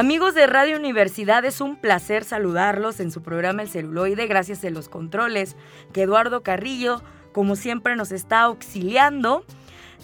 [0.00, 4.70] Amigos de Radio Universidad, es un placer saludarlos en su programa El celuloide, gracias a
[4.70, 5.56] los controles
[5.92, 9.44] que Eduardo Carrillo, como siempre, nos está auxiliando.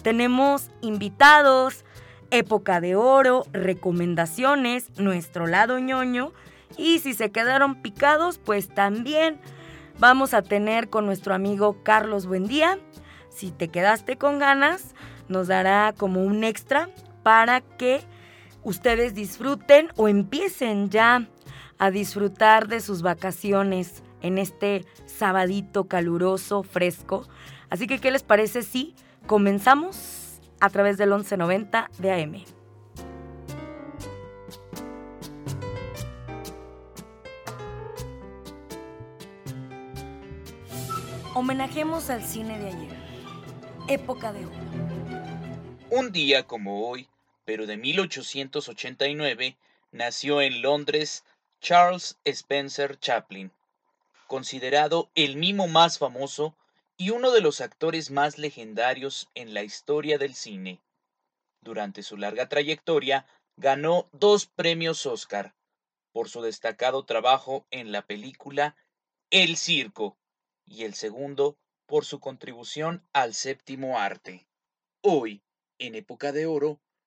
[0.03, 1.83] Tenemos invitados,
[2.29, 6.31] época de oro, recomendaciones, nuestro lado ñoño
[6.77, 9.39] y si se quedaron picados, pues también
[9.97, 12.77] vamos a tener con nuestro amigo Carlos Buendía.
[13.29, 14.93] Si te quedaste con ganas,
[15.27, 16.87] nos dará como un extra
[17.23, 18.01] para que
[18.67, 21.29] ustedes disfruten o empiecen ya
[21.79, 27.25] a disfrutar de sus vacaciones en este sabadito caluroso, fresco.
[27.69, 28.93] Así que, ¿qué les parece si
[29.25, 32.43] comenzamos a través del 1190 de AM?
[41.33, 42.97] Homenajemos al cine de ayer,
[43.87, 44.55] época de oro.
[45.89, 47.07] Un día como hoy,
[47.47, 49.55] pero de 1889,
[49.93, 51.23] nació en Londres
[51.61, 53.53] Charles Spencer Chaplin,
[54.27, 56.57] considerado el mimo más famoso
[56.97, 60.81] y uno de los actores más legendarios en la historia del cine.
[61.61, 65.55] Durante su larga trayectoria, ganó dos premios Oscar
[66.11, 68.75] por su destacado trabajo en la película
[69.29, 70.17] El Circo
[70.65, 74.45] y el segundo por su contribución al séptimo arte.
[75.01, 75.41] Hoy,
[75.79, 76.81] en época de oro,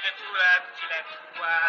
[0.00, 1.60] Chile to left, Chile to wow.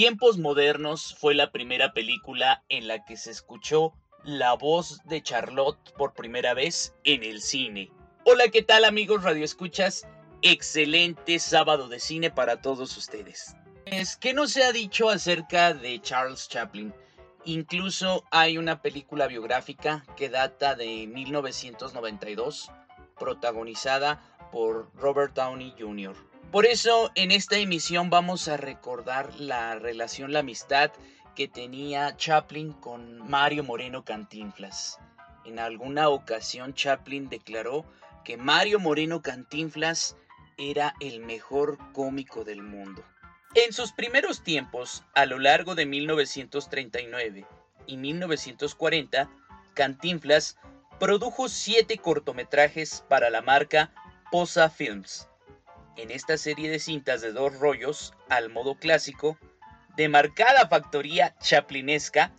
[0.00, 3.92] Tiempos Modernos fue la primera película en la que se escuchó
[4.24, 7.92] la voz de Charlotte por primera vez en el cine.
[8.24, 10.06] Hola, ¿qué tal amigos radioescuchas?
[10.40, 13.56] Excelente sábado de cine para todos ustedes.
[13.84, 16.94] Es que no se ha dicho acerca de Charles Chaplin.
[17.44, 22.70] Incluso hay una película biográfica que data de 1992,
[23.18, 26.14] protagonizada por Robert Downey Jr.
[26.50, 30.90] Por eso en esta emisión vamos a recordar la relación, la amistad
[31.36, 34.98] que tenía Chaplin con Mario Moreno Cantinflas.
[35.44, 37.84] En alguna ocasión Chaplin declaró
[38.24, 40.16] que Mario Moreno Cantinflas
[40.58, 43.04] era el mejor cómico del mundo.
[43.54, 47.46] En sus primeros tiempos, a lo largo de 1939
[47.86, 49.30] y 1940,
[49.74, 50.56] Cantinflas
[50.98, 53.92] produjo siete cortometrajes para la marca
[54.30, 55.28] Posa Films.
[55.96, 59.36] En esta serie de cintas de dos rollos, al modo clásico,
[59.96, 62.32] de marcada factoría chaplinesca,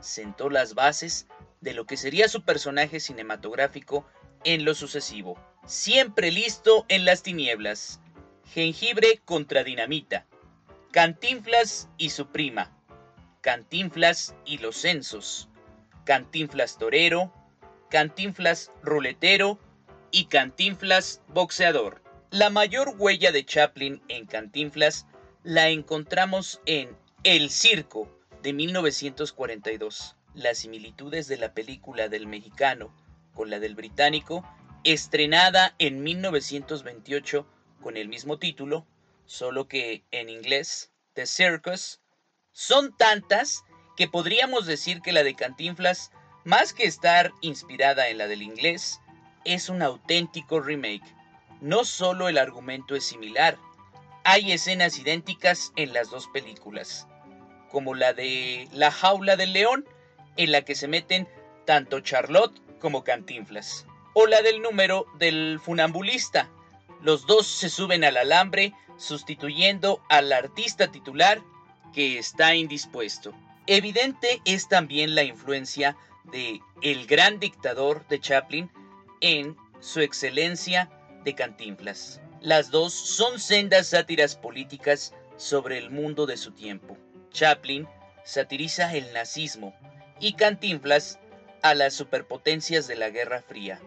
[0.00, 1.26] sentó las bases
[1.60, 4.06] de lo que sería su personaje cinematográfico
[4.44, 5.38] en lo sucesivo.
[5.66, 8.00] Siempre listo en las tinieblas.
[8.54, 10.24] Jengibre contra dinamita.
[10.92, 12.74] Cantinflas y su prima.
[13.42, 15.50] Cantinflas y los censos.
[16.04, 17.30] Cantinflas torero.
[17.90, 19.58] Cantinflas ruletero.
[20.16, 22.00] Y Cantinflas boxeador.
[22.30, 25.08] La mayor huella de Chaplin en Cantinflas
[25.42, 30.14] la encontramos en El Circo de 1942.
[30.34, 32.94] Las similitudes de la película del mexicano
[33.34, 34.48] con la del británico
[34.84, 37.44] estrenada en 1928
[37.82, 38.86] con el mismo título,
[39.26, 41.98] solo que en inglés, The Circus,
[42.52, 43.64] son tantas
[43.96, 46.12] que podríamos decir que la de Cantinflas,
[46.44, 49.00] más que estar inspirada en la del inglés,
[49.44, 51.04] es un auténtico remake.
[51.60, 53.58] No solo el argumento es similar,
[54.24, 57.06] hay escenas idénticas en las dos películas,
[57.70, 59.86] como la de La jaula del león,
[60.36, 61.28] en la que se meten
[61.66, 66.48] tanto Charlotte como Cantinflas, o la del número del funambulista.
[67.02, 71.42] Los dos se suben al alambre sustituyendo al artista titular
[71.92, 73.34] que está indispuesto.
[73.66, 78.70] Evidente es también la influencia de El gran dictador de Chaplin
[79.24, 80.90] en Su excelencia
[81.24, 82.20] de Cantinflas.
[82.42, 86.98] Las dos son sendas sátiras políticas sobre el mundo de su tiempo.
[87.30, 87.88] Chaplin
[88.22, 89.74] satiriza el nazismo
[90.20, 91.18] y Cantinflas
[91.62, 93.80] a las superpotencias de la Guerra Fría.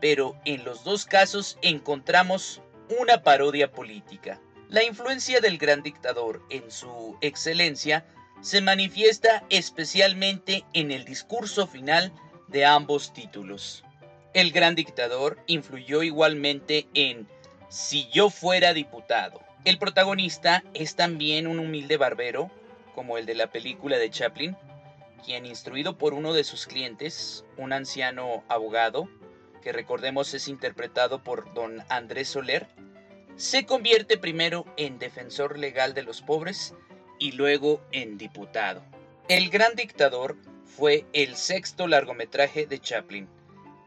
[0.00, 2.62] Pero en los dos casos encontramos
[3.00, 4.40] una parodia política.
[4.68, 8.06] La influencia del gran dictador en su excelencia
[8.40, 12.12] se manifiesta especialmente en el discurso final
[12.46, 13.82] de ambos títulos.
[14.32, 17.26] El gran dictador influyó igualmente en
[17.68, 19.40] Si yo fuera diputado.
[19.64, 22.48] El protagonista es también un humilde barbero,
[22.94, 24.56] como el de la película de Chaplin,
[25.24, 29.08] quien instruido por uno de sus clientes, un anciano abogado,
[29.62, 32.68] que recordemos es interpretado por don Andrés Soler,
[33.34, 36.74] se convierte primero en defensor legal de los pobres
[37.18, 38.82] y luego en diputado.
[39.28, 43.28] El Gran Dictador fue el sexto largometraje de Chaplin,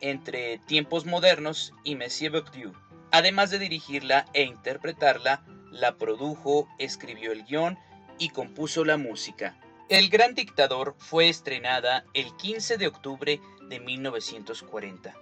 [0.03, 2.73] entre Tiempos Modernos y Monsieur Bourdieu.
[3.09, 7.79] Además de dirigirla e interpretarla, la produjo, escribió el guion
[8.19, 9.57] y compuso la música.
[9.88, 13.39] El Gran Dictador fue estrenada el 15 de octubre
[13.69, 15.15] de 1940,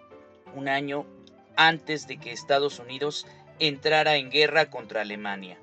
[0.55, 1.05] un año
[1.55, 3.27] antes de que Estados Unidos
[3.59, 5.59] entrara en guerra contra Alemania.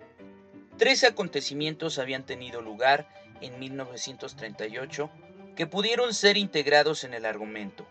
[0.76, 3.08] Tres acontecimientos habían tenido lugar
[3.40, 5.10] en 1938
[5.56, 7.84] que pudieron ser integrados en el argumento.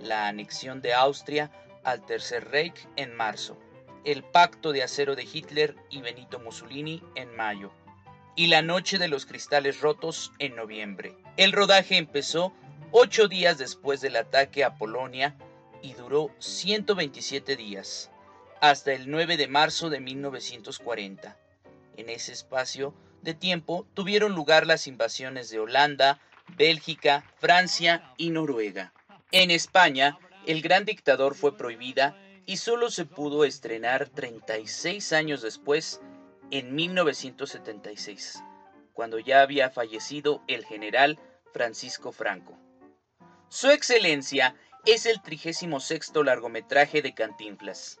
[0.00, 1.50] La anexión de Austria
[1.84, 3.58] al Tercer Reich en marzo,
[4.04, 7.70] el pacto de acero de Hitler y Benito Mussolini en mayo,
[8.34, 11.14] y la noche de los cristales rotos en noviembre.
[11.36, 12.54] El rodaje empezó
[12.92, 15.36] ocho días después del ataque a Polonia
[15.82, 18.10] y duró 127 días,
[18.60, 21.36] hasta el 9 de marzo de 1940.
[21.98, 26.20] En ese espacio de tiempo tuvieron lugar las invasiones de Holanda,
[26.56, 28.92] Bélgica, Francia y Noruega.
[29.32, 32.16] En España, El Gran Dictador fue prohibida
[32.46, 36.00] y solo se pudo estrenar 36 años después,
[36.50, 38.42] en 1976,
[38.92, 41.20] cuando ya había fallecido el general
[41.52, 42.58] Francisco Franco.
[43.48, 48.00] Su Excelencia es el 36 largometraje de Cantinflas,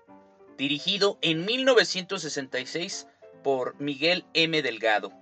[0.56, 3.06] dirigido en 1966
[3.44, 4.62] por Miguel M.
[4.62, 5.12] Delgado,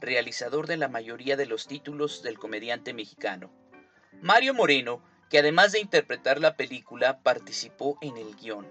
[0.00, 3.50] realizador de la mayoría de los títulos del comediante mexicano.
[4.22, 8.66] Mario Moreno, que además de interpretar la película, participó en el guion.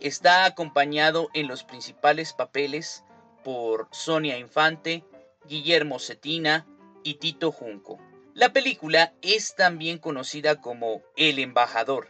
[0.00, 3.04] Está acompañado en los principales papeles
[3.42, 5.04] por Sonia Infante,
[5.46, 6.66] Guillermo Cetina
[7.02, 7.98] y Tito Junco.
[8.34, 12.08] La película es también conocida como El embajador,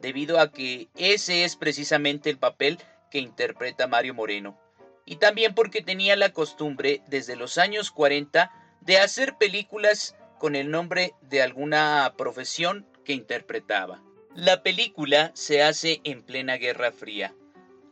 [0.00, 2.78] debido a que ese es precisamente el papel
[3.10, 4.58] que interpreta Mario Moreno
[5.06, 10.70] y también porque tenía la costumbre desde los años 40 de hacer películas con el
[10.70, 14.02] nombre de alguna profesión que interpretaba.
[14.34, 17.34] La película se hace en plena Guerra Fría,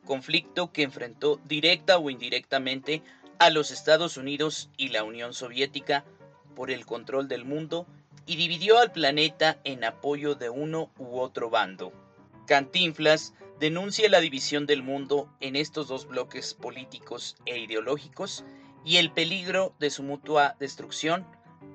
[0.05, 3.03] conflicto que enfrentó directa o indirectamente
[3.39, 6.05] a los Estados Unidos y la Unión Soviética
[6.55, 7.87] por el control del mundo
[8.27, 11.93] y dividió al planeta en apoyo de uno u otro bando.
[12.47, 18.45] Cantinflas denuncia la división del mundo en estos dos bloques políticos e ideológicos
[18.85, 21.27] y el peligro de su mutua destrucción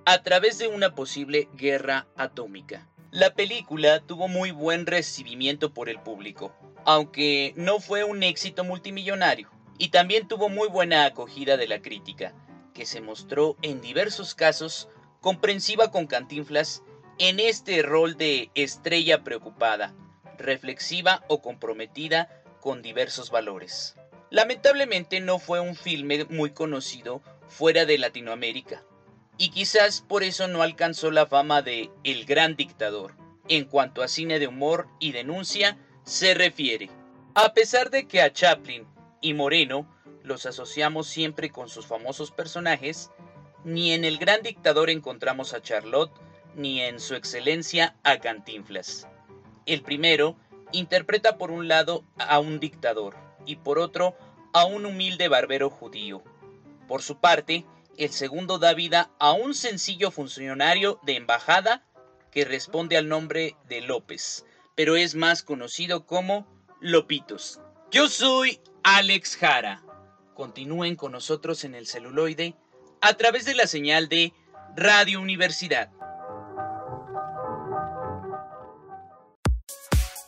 [0.05, 2.88] a través de una posible guerra atómica.
[3.11, 6.53] La película tuvo muy buen recibimiento por el público,
[6.85, 9.49] aunque no fue un éxito multimillonario,
[9.79, 12.35] y también tuvo muy buena acogida de la crítica,
[12.71, 14.89] que se mostró en diversos casos
[15.21, 16.83] comprensiva con Cantinflas
[17.17, 19.95] en este rol de estrella preocupada,
[20.37, 23.95] reflexiva o comprometida con diversos valores.
[24.29, 28.83] Lamentablemente no fue un filme muy conocido fuera de Latinoamérica,
[29.39, 33.15] y quizás por eso no alcanzó la fama de El Gran Dictador,
[33.47, 36.89] en cuanto a cine de humor y denuncia se refiere.
[37.35, 38.85] A pesar de que a Chaplin
[39.21, 39.87] y Moreno
[40.23, 43.11] los asociamos siempre con sus famosos personajes,
[43.63, 46.11] ni en El Gran Dictador encontramos a Charlotte,
[46.55, 49.07] ni en su excelencia a Cantinflas.
[49.65, 50.35] El primero
[50.73, 53.15] interpreta por un lado a un dictador
[53.45, 54.17] y por otro
[54.51, 56.23] a un humilde barbero judío.
[56.89, 57.65] Por su parte,
[57.99, 61.85] el segundo da vida a un sencillo funcionario de embajada
[62.31, 66.47] que responde al nombre de López, pero es más conocido como
[66.79, 67.59] Lopitos.
[67.91, 69.83] Yo soy Alex Jara.
[70.33, 72.55] Continúen con nosotros en el celuloide
[73.01, 74.31] a través de la señal de
[74.77, 75.91] Radio Universidad.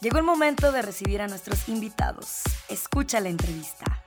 [0.02, 2.42] Llegó el momento de recibir a nuestros invitados.
[2.68, 4.01] Escucha la entrevista.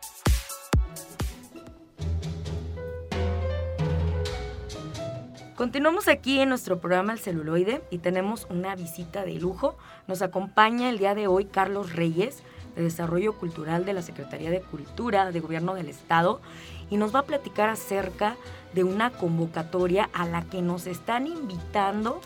[5.64, 9.78] Continuamos aquí en nuestro programa El Celuloide y tenemos una visita de lujo.
[10.06, 12.42] Nos acompaña el día de hoy Carlos Reyes,
[12.76, 16.42] de Desarrollo Cultural de la Secretaría de Cultura de Gobierno del Estado,
[16.90, 18.36] y nos va a platicar acerca
[18.74, 22.20] de una convocatoria a la que nos están invitando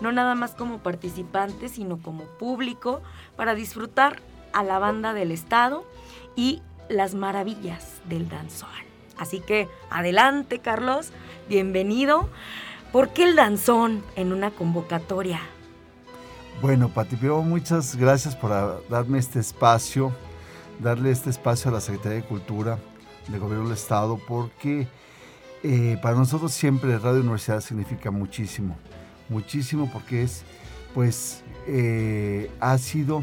[0.00, 3.02] no nada más como participantes, sino como público,
[3.36, 4.20] para disfrutar
[4.52, 5.84] a la banda del Estado
[6.34, 8.68] y las maravillas del danzón.
[9.16, 11.12] Así que adelante, Carlos,
[11.48, 12.28] bienvenido.
[12.92, 15.40] ¿Por qué el danzón en una convocatoria?
[16.60, 20.12] Bueno, Pati, muchas gracias por darme este espacio,
[20.78, 22.78] darle este espacio a la Secretaría de Cultura
[23.28, 24.88] del Gobierno del Estado, porque
[25.62, 28.76] eh, para nosotros siempre Radio Universidad significa muchísimo
[29.30, 30.42] muchísimo porque es,
[30.92, 33.22] pues, eh, ha sido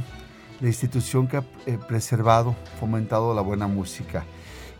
[0.60, 4.26] la institución que ha eh, preservado, fomentado la buena música.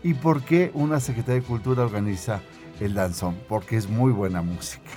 [0.02, 2.40] ¿Y por qué una Secretaría de Cultura organiza
[2.80, 3.38] el danzón?
[3.48, 4.90] Porque es muy buena música.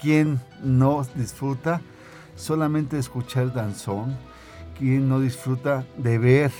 [0.00, 1.80] ¿Quién no disfruta
[2.36, 4.16] solamente de escuchar danzón?
[4.78, 6.52] ¿Quién no disfruta de ver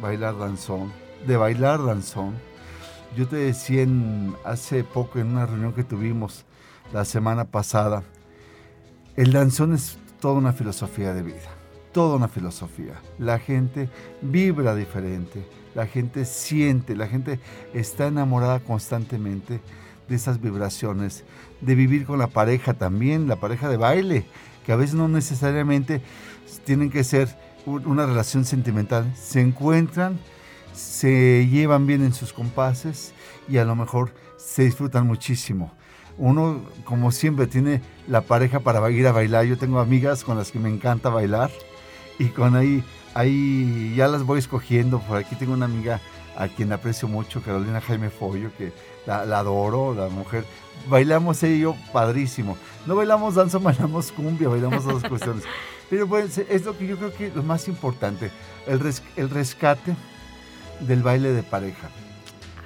[0.00, 0.92] bailar danzón?
[1.26, 2.34] De bailar danzón.
[3.16, 3.86] Yo te decía
[4.44, 6.44] hace poco en una reunión que tuvimos
[6.92, 8.02] la semana pasada,
[9.16, 11.50] el danzón es toda una filosofía de vida,
[11.92, 13.00] toda una filosofía.
[13.18, 13.88] La gente
[14.22, 17.40] vibra diferente, la gente siente, la gente
[17.74, 19.60] está enamorada constantemente
[20.10, 21.24] de esas vibraciones,
[21.62, 24.26] de vivir con la pareja también, la pareja de baile,
[24.66, 26.02] que a veces no necesariamente
[26.64, 29.10] tienen que ser una relación sentimental.
[29.16, 30.18] Se encuentran,
[30.74, 33.14] se llevan bien en sus compases
[33.48, 35.72] y a lo mejor se disfrutan muchísimo
[36.20, 39.46] uno, como siempre, tiene la pareja para ir a bailar.
[39.46, 41.50] Yo tengo amigas con las que me encanta bailar
[42.18, 45.00] y con ahí, ahí ya las voy escogiendo.
[45.00, 45.98] Por aquí tengo una amiga
[46.36, 48.72] a quien aprecio mucho, Carolina Jaime Follo, que
[49.06, 50.44] la, adoro, la mujer.
[50.88, 52.56] Bailamos ella y yo padrísimo.
[52.86, 55.44] No bailamos danza, bailamos cumbia, bailamos dos cuestiones.
[55.90, 58.30] Pero pues, es lo que yo creo que lo más importante,
[58.66, 58.80] el,
[59.16, 59.94] el rescate
[60.80, 61.88] del baile de pareja.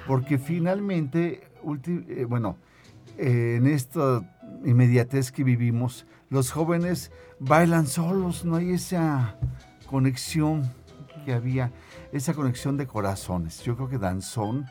[0.07, 1.49] Porque finalmente,
[1.87, 2.57] eh, bueno,
[3.17, 4.21] en esta
[4.63, 9.37] inmediatez que vivimos, los jóvenes bailan solos, no hay esa
[9.87, 10.71] conexión
[11.25, 11.71] que había,
[12.15, 13.61] esa conexión de corazones.
[13.63, 14.65] Yo creo que danzón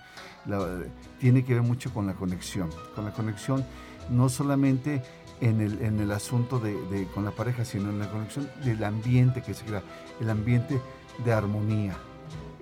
[1.21, 3.65] tiene que ver mucho con la conexión, con la conexión
[4.11, 5.03] no solamente
[5.41, 9.43] en el, en el asunto de, con la pareja, sino en la conexión del ambiente
[9.43, 9.83] que se crea,
[10.21, 10.81] el ambiente
[11.25, 11.97] de armonía.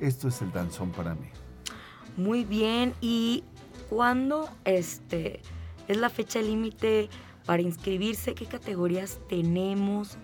[0.01, 1.29] Esto es el danzón para mí.
[2.17, 3.45] Muy bien, y
[3.89, 5.41] cuando este
[5.87, 7.09] es la fecha límite
[7.47, 10.17] para inscribirse, qué categorías tenemos,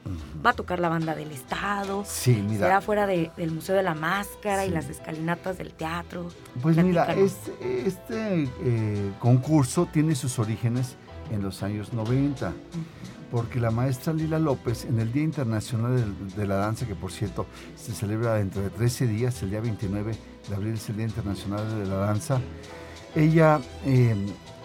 [0.44, 2.66] va a tocar la banda del Estado, sí, mira.
[2.66, 6.28] será fuera del Museo de la Máscara y las escalinatas del teatro.
[6.62, 10.96] Pues mira, este, este eh, concurso tiene sus orígenes
[11.32, 12.52] en los años 90,
[13.30, 17.46] porque la maestra Lila López, en el Día Internacional de, la Danza, que por cierto
[17.76, 20.14] se celebra dentro de 13 días, el día 29
[20.48, 22.40] de abril es el Día Internacional de la Danza,
[23.14, 23.60] ella...
[23.84, 24.14] Eh,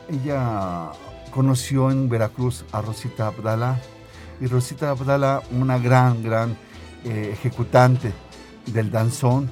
[0.09, 0.91] ella
[1.33, 3.79] conoció en Veracruz a Rosita Abdala.
[4.39, 6.57] Y Rosita Abdala, una gran, gran
[7.05, 8.13] eh, ejecutante
[8.67, 9.49] del danzón,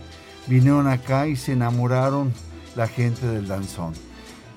[0.48, 2.34] vinieron acá y se enamoraron
[2.76, 3.94] la gente del danzón.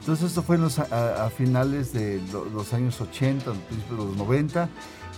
[0.00, 2.20] Entonces esto fue a, finales de
[2.52, 4.68] los años 80, principios de los 90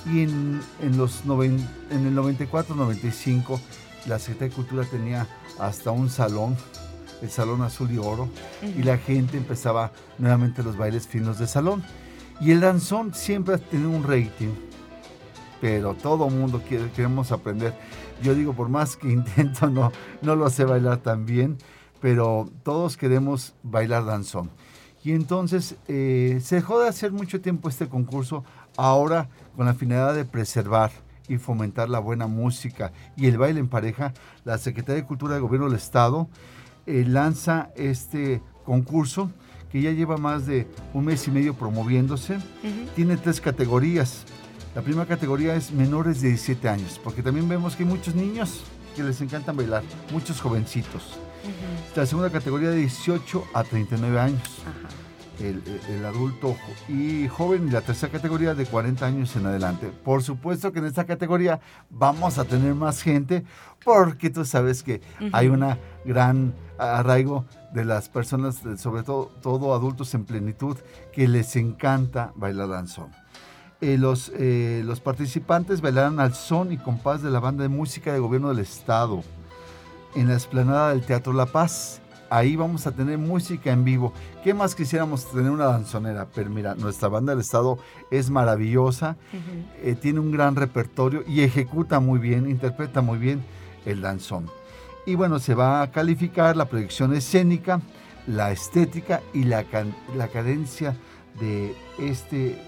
[0.06, 0.60] y en,
[0.96, 3.58] los en el 94-95
[4.06, 5.26] la Secretaría de Cultura tenía
[5.58, 6.56] hasta un salón
[7.22, 8.28] el Salón Azul y Oro,
[8.62, 11.82] y la gente empezaba nuevamente los bailes finos de salón.
[12.40, 14.52] Y el danzón siempre ha tenido un rating,
[15.60, 17.74] pero todo mundo quiere, queremos aprender.
[18.22, 19.92] Yo digo, por más que intento, no,
[20.22, 21.58] no lo sé bailar tan bien,
[22.00, 24.50] pero todos queremos bailar danzón.
[25.02, 28.44] Y entonces eh, se dejó de hacer mucho tiempo este concurso,
[28.76, 30.90] ahora con la finalidad de preservar
[31.28, 34.12] y fomentar la buena música y el baile en pareja,
[34.44, 36.28] la Secretaría de Cultura del Gobierno del Estado
[36.86, 39.30] eh, lanza este concurso
[39.70, 42.38] que ya lleva más de un mes y medio promoviéndose.
[42.94, 44.24] Tiene tres categorías.
[44.74, 48.62] La primera categoría es menores de 17 años, porque también vemos que hay muchos niños
[48.94, 51.18] que les encanta bailar, muchos jovencitos.
[51.94, 54.42] La segunda categoría de 18 a 39 años.
[55.38, 56.56] El, el, adulto
[56.88, 59.92] y joven y la tercera categoría de 40 años en adelante.
[60.04, 63.44] Por supuesto que en esta categoría vamos a tener más gente
[63.84, 65.00] porque tú sabes que
[65.32, 70.76] hay una gran arraigo de las personas, sobre todo, todo adultos en plenitud,
[71.12, 73.10] que les encanta bailar danzón.
[73.80, 78.12] Eh, los, eh, los participantes bailarán al son y compás de la banda de música
[78.12, 79.22] de gobierno del estado
[80.14, 82.00] en la explanada del Teatro La Paz.
[82.28, 84.12] Ahí vamos a tener música en vivo.
[84.42, 86.26] ¿Qué más quisiéramos tener una danzonera?
[86.34, 87.78] Pero mira, nuestra banda del estado
[88.10, 89.16] es maravillosa,
[89.82, 93.44] eh, tiene un gran repertorio y ejecuta muy bien, interpreta muy bien
[93.84, 94.50] el danzón.
[95.06, 97.80] Y bueno, se va a calificar la proyección escénica,
[98.26, 99.64] la estética y la,
[100.16, 100.96] la cadencia
[101.40, 102.58] de este eh,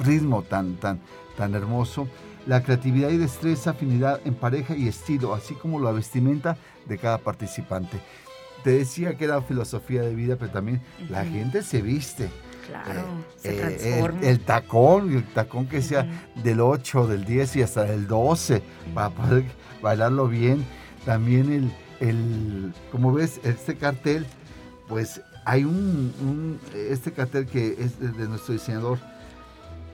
[0.00, 0.98] ritmo tan, tan,
[1.36, 2.08] tan hermoso
[2.46, 7.18] la creatividad y destreza, afinidad en pareja y estilo, así como la vestimenta de cada
[7.18, 8.00] participante.
[8.64, 12.28] Te decía que era filosofía de vida, pero también la gente se viste.
[12.66, 13.04] Claro, eh,
[13.36, 14.20] se eh, transforma.
[14.22, 16.06] El, tacón, el tacón que sea
[16.42, 18.62] del 8, del 10 y hasta del 12,
[18.94, 19.44] para poder
[19.82, 20.64] bailarlo bien.
[21.04, 24.26] También el, el, como ves, este cartel,
[24.88, 28.98] pues hay un, este cartel que es de, nuestro diseñador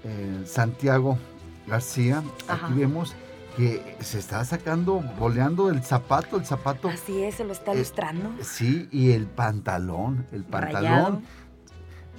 [0.05, 1.19] eh, Santiago
[1.67, 3.15] García, aquí vemos
[3.57, 6.89] que se está sacando, boleando el zapato, el zapato.
[6.89, 8.31] Así es, se lo está ilustrando.
[8.43, 11.23] sí, y el pantalón, el pantalón.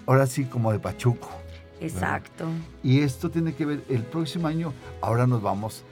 [0.08, 1.30] Ahora sí, como de Pachuco.
[1.80, 2.46] Exacto.
[2.82, 5.84] Y esto tiene que ver, el próximo año, ahora nos vamos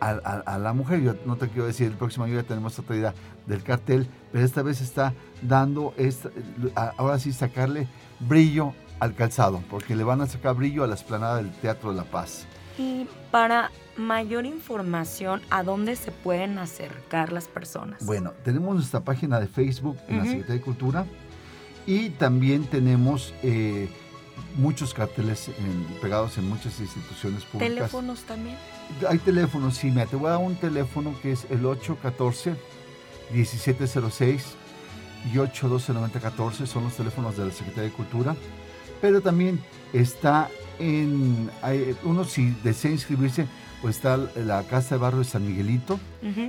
[0.00, 1.00] a, la mujer.
[1.00, 3.14] Yo no te quiero decir, el próximo año ya tenemos otra idea
[3.46, 6.30] del cartel, pero esta vez está dando, esta,
[6.98, 7.88] ahora sí, sacarle
[8.20, 11.96] brillo al calzado, porque le van a sacar brillo a la esplanada del Teatro de
[11.96, 12.46] la Paz.
[12.76, 18.04] Y para mayor información, ¿a dónde se pueden acercar las personas?
[18.04, 21.06] Bueno, tenemos nuestra página de Facebook en la Secretaría de Cultura
[21.86, 23.88] y también tenemos eh,
[24.56, 25.50] muchos carteles
[26.00, 27.74] pegados en muchas instituciones públicas.
[27.74, 28.56] ¿Teléfonos también?
[29.08, 34.40] Hay teléfonos, sí, me te voy a dar un teléfono que es el 814-1706
[35.32, 38.36] y 812-9014, son los teléfonos de la Secretaría de Cultura,
[39.00, 39.60] pero también
[39.92, 41.50] está en
[42.02, 43.46] uno si desea inscribirse,
[43.84, 46.00] pues está la Casa de Barrio de San Miguelito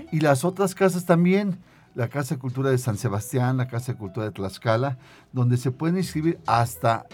[0.10, 1.58] y las otras casas también,
[1.94, 4.98] la Casa de Cultura de San Sebastián, la Casa de Cultura de Tlaxcala,
[5.34, 7.06] donde se pueden inscribir hasta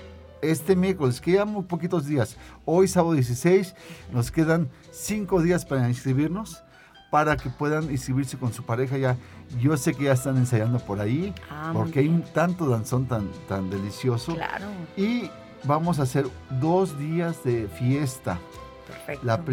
[0.43, 2.37] este miércoles, que ya muy poquitos días.
[2.65, 3.73] Hoy, sábado 16,
[4.13, 6.61] nos quedan cinco días para inscribirnos,
[7.09, 9.17] para que puedan inscribirse con su pareja ya.
[9.59, 13.27] Yo sé que ya están ensayando por ahí, ah, porque hay un tanto danzón tan,
[13.49, 14.35] tan delicioso.
[14.35, 14.67] Claro.
[14.95, 15.31] Y
[15.63, 16.27] vamos a hacer
[16.59, 18.37] dos días de fiesta.
[18.85, 19.25] Perfecto.
[19.25, 19.43] La,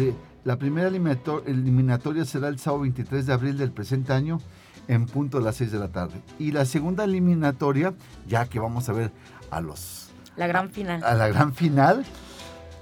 [0.43, 4.39] la primera eliminatoria será el sábado 23 de abril del presente año
[4.87, 6.21] en punto de las 6 de la tarde.
[6.39, 7.93] Y la segunda eliminatoria,
[8.27, 9.11] ya que vamos a ver
[9.51, 10.09] a los...
[10.35, 11.03] La gran final.
[11.03, 12.05] A, la gran final,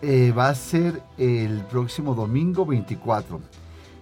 [0.02, 3.41] eh, va a ser el próximo domingo 24.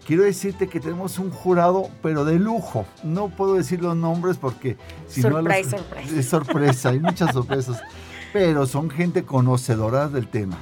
[0.06, 2.86] Quiero decirte que tenemos un jurado, pero de lujo.
[3.04, 6.15] No puedo decir los nombres porque si sorpresa, sorpresa.
[6.15, 7.82] Es sorpresa, hay muchas sorpresas.
[8.36, 10.58] pero son gente conocedora del tema,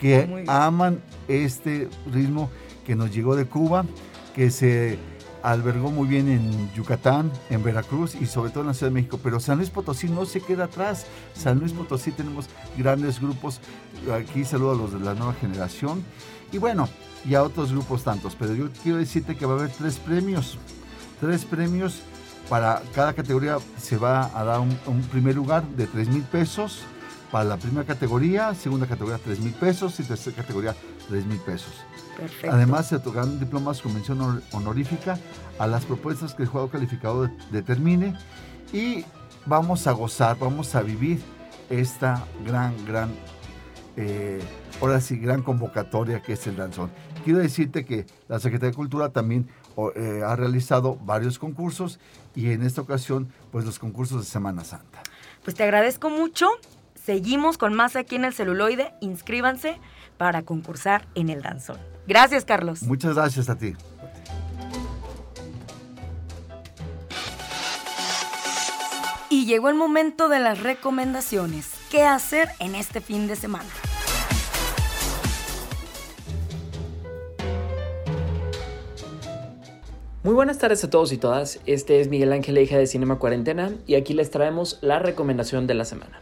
[0.00, 2.50] que aman este ritmo
[2.86, 3.84] que nos llegó de Cuba,
[4.34, 4.98] que se
[5.42, 9.20] albergó muy bien en Yucatán, en Veracruz y sobre todo en la Ciudad de México.
[9.22, 11.06] Pero San Luis Potosí no se queda atrás.
[11.34, 13.60] San Luis Potosí tenemos grandes grupos.
[14.12, 16.02] Aquí saludo a los de la nueva generación.
[16.50, 16.88] Y bueno,
[17.24, 18.34] y a otros grupos tantos.
[18.38, 20.58] Pero yo quiero decirte que va a haber tres premios.
[21.20, 22.00] Tres premios
[22.48, 23.58] para cada categoría.
[23.78, 26.82] Se va a dar un, un primer lugar de 3 mil pesos
[27.30, 30.74] para la primera categoría, segunda categoría 3 mil pesos y tercera categoría
[31.08, 31.72] 3 mil pesos.
[32.16, 32.54] Perfecto.
[32.54, 35.18] Además se otorgan diplomas con mención honorífica
[35.58, 38.16] a las propuestas que el juego calificado determine
[38.72, 39.04] y
[39.46, 41.20] vamos a gozar, vamos a vivir
[41.68, 43.10] esta gran, gran,
[43.96, 44.40] eh,
[44.80, 46.90] ahora sí, gran convocatoria que es el danzón.
[47.24, 49.48] Quiero decirte que la Secretaría de Cultura también
[49.94, 52.00] eh, ha realizado varios concursos
[52.34, 55.02] y en esta ocasión, pues los concursos de Semana Santa.
[55.44, 56.48] Pues te agradezco mucho
[57.10, 58.94] Seguimos con más aquí en el celuloide.
[59.00, 59.80] Inscríbanse
[60.16, 61.76] para concursar en el danzón.
[62.06, 62.84] Gracias, Carlos.
[62.84, 63.74] Muchas gracias a ti.
[69.28, 71.72] Y llegó el momento de las recomendaciones.
[71.90, 73.68] ¿Qué hacer en este fin de semana?
[80.22, 81.58] Muy buenas tardes a todos y todas.
[81.66, 85.74] Este es Miguel Ángel, hija de Cinema Cuarentena, y aquí les traemos la recomendación de
[85.74, 86.20] la semana.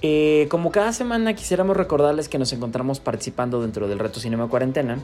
[0.00, 4.98] Eh, como cada semana quisiéramos recordarles que nos encontramos participando dentro del Reto Cinema Cuarentena,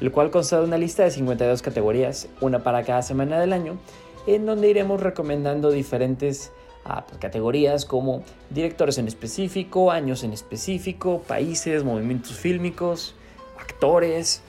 [0.00, 3.78] el cual consta de una lista de 52 categorías, una para cada semana del año,
[4.26, 6.50] en donde iremos recomendando diferentes
[6.84, 13.14] ah, categorías como directores en específico, años en específico, países, movimientos fílmicos,
[13.56, 14.42] actores,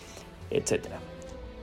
[0.50, 0.86] etc.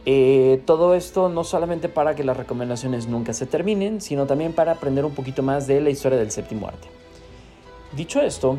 [0.06, 4.72] Eh, todo esto no solamente para que las recomendaciones nunca se terminen, sino también para
[4.72, 6.88] aprender un poquito más de la historia del séptimo arte.
[7.92, 8.58] Dicho esto,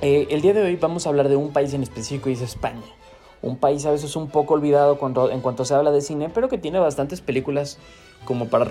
[0.00, 2.40] eh, el día de hoy vamos a hablar de un país en específico y es
[2.40, 2.82] España.
[3.42, 4.98] Un país a veces un poco olvidado
[5.32, 7.78] en cuanto se habla de cine, pero que tiene bastantes películas
[8.24, 8.66] como para,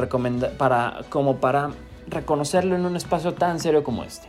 [0.57, 1.71] para
[2.07, 4.27] reconocerlo en un espacio tan serio como este.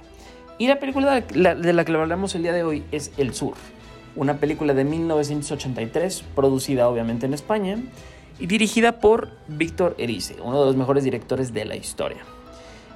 [0.58, 3.32] Y la película de la, de la que hablamos el día de hoy es El
[3.32, 3.54] Sur,
[4.16, 7.78] una película de 1983, producida obviamente en España
[8.40, 12.24] y dirigida por Víctor Erice, uno de los mejores directores de la historia.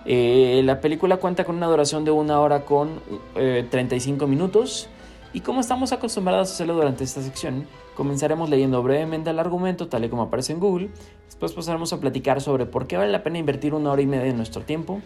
[0.09, 3.01] Eh, la película cuenta con una duración de una hora con
[3.35, 4.89] 35 eh, minutos
[5.33, 7.67] y como estamos acostumbrados a hacerlo durante esta sección,
[7.97, 10.91] comenzaremos leyendo brevemente el argumento tal y como aparece en Google,
[11.27, 14.25] después pasaremos a platicar sobre por qué vale la pena invertir una hora y media
[14.25, 15.01] de nuestro tiempo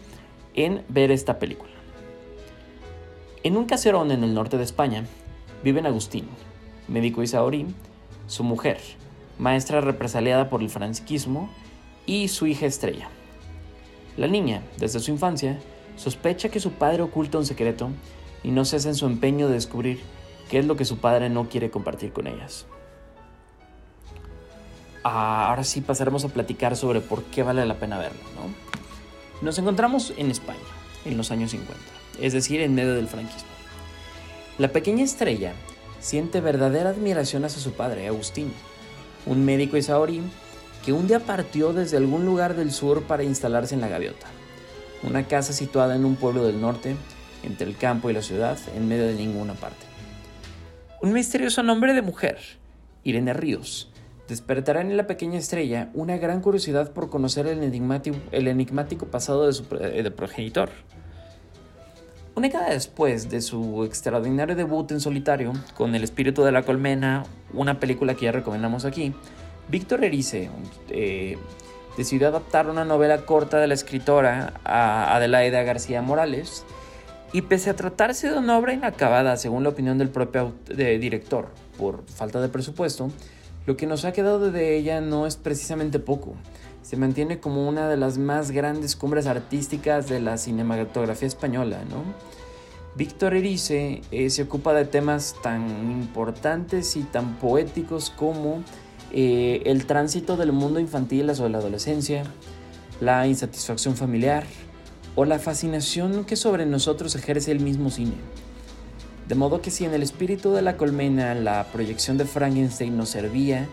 [0.55, 1.73] en ver esta película.
[3.43, 5.07] En un caserón en el norte de España
[5.65, 6.29] viven Agustín,
[6.89, 7.67] médico isaorí,
[8.27, 8.79] su mujer,
[9.39, 11.49] maestra represaliada por el franquismo,
[12.07, 13.09] y su hija Estrella.
[14.21, 15.59] La niña, desde su infancia,
[15.97, 17.89] sospecha que su padre oculta un secreto
[18.43, 19.99] y no cesa en su empeño de descubrir
[20.51, 22.67] qué es lo que su padre no quiere compartir con ellas.
[25.05, 28.21] Ah, ahora sí pasaremos a platicar sobre por qué vale la pena verlo.
[29.41, 30.59] Nos encontramos en España,
[31.07, 31.81] en los años 50,
[32.21, 33.49] es decir, en medio del franquismo.
[34.59, 35.55] La pequeña estrella
[35.99, 38.53] siente verdadera admiración hacia su padre, Agustín,
[39.25, 40.21] un médico isaorí
[40.85, 44.27] que un día partió desde algún lugar del sur para instalarse en La Gaviota,
[45.03, 46.97] una casa situada en un pueblo del norte,
[47.43, 49.87] entre el campo y la ciudad, en medio de ninguna parte.
[51.03, 52.39] Un misterioso nombre de mujer,
[53.05, 53.91] Irene Ríos,
[54.29, 59.65] despertará en la pequeña estrella una gran curiosidad por conocer el enigmático, pasado de su
[59.65, 60.71] de progenitor.
[62.37, 67.25] Una década después de su extraordinario debut en solitario, con El espíritu de la colmena,
[67.53, 69.13] una película que ya recomendamos aquí,
[69.71, 70.51] Víctor Erice
[70.89, 71.39] eh,
[71.97, 76.65] decidió adaptar una novela corta de la escritora Adelaida García Morales
[77.33, 82.05] y pese a tratarse de una obra inacabada, según la opinión del propio director, por
[82.07, 83.11] falta de presupuesto,
[83.67, 86.35] lo que nos ha quedado de ella no es precisamente poco.
[86.83, 92.03] Se mantiene como una de las más grandes cumbres artísticas de la cinematografía española, ¿no?
[92.97, 98.65] Víctor Erice eh, se ocupa de temas tan importantes y tan poéticos como
[99.13, 102.25] eh, el tránsito del mundo infantil hacia la adolescencia,
[103.01, 104.45] la insatisfacción familiar
[105.15, 108.15] o la fascinación que sobre nosotros ejerce el mismo cine.
[109.29, 113.11] De modo que si en el espíritu de la colmena la proyección de Frankenstein nos
[113.11, 113.69] servía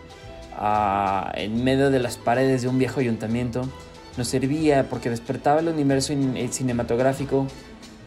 [0.56, 3.68] ah, en medio de las paredes de un viejo ayuntamiento,
[4.16, 6.12] nos servía porque despertaba el universo
[6.50, 7.46] cinematográfico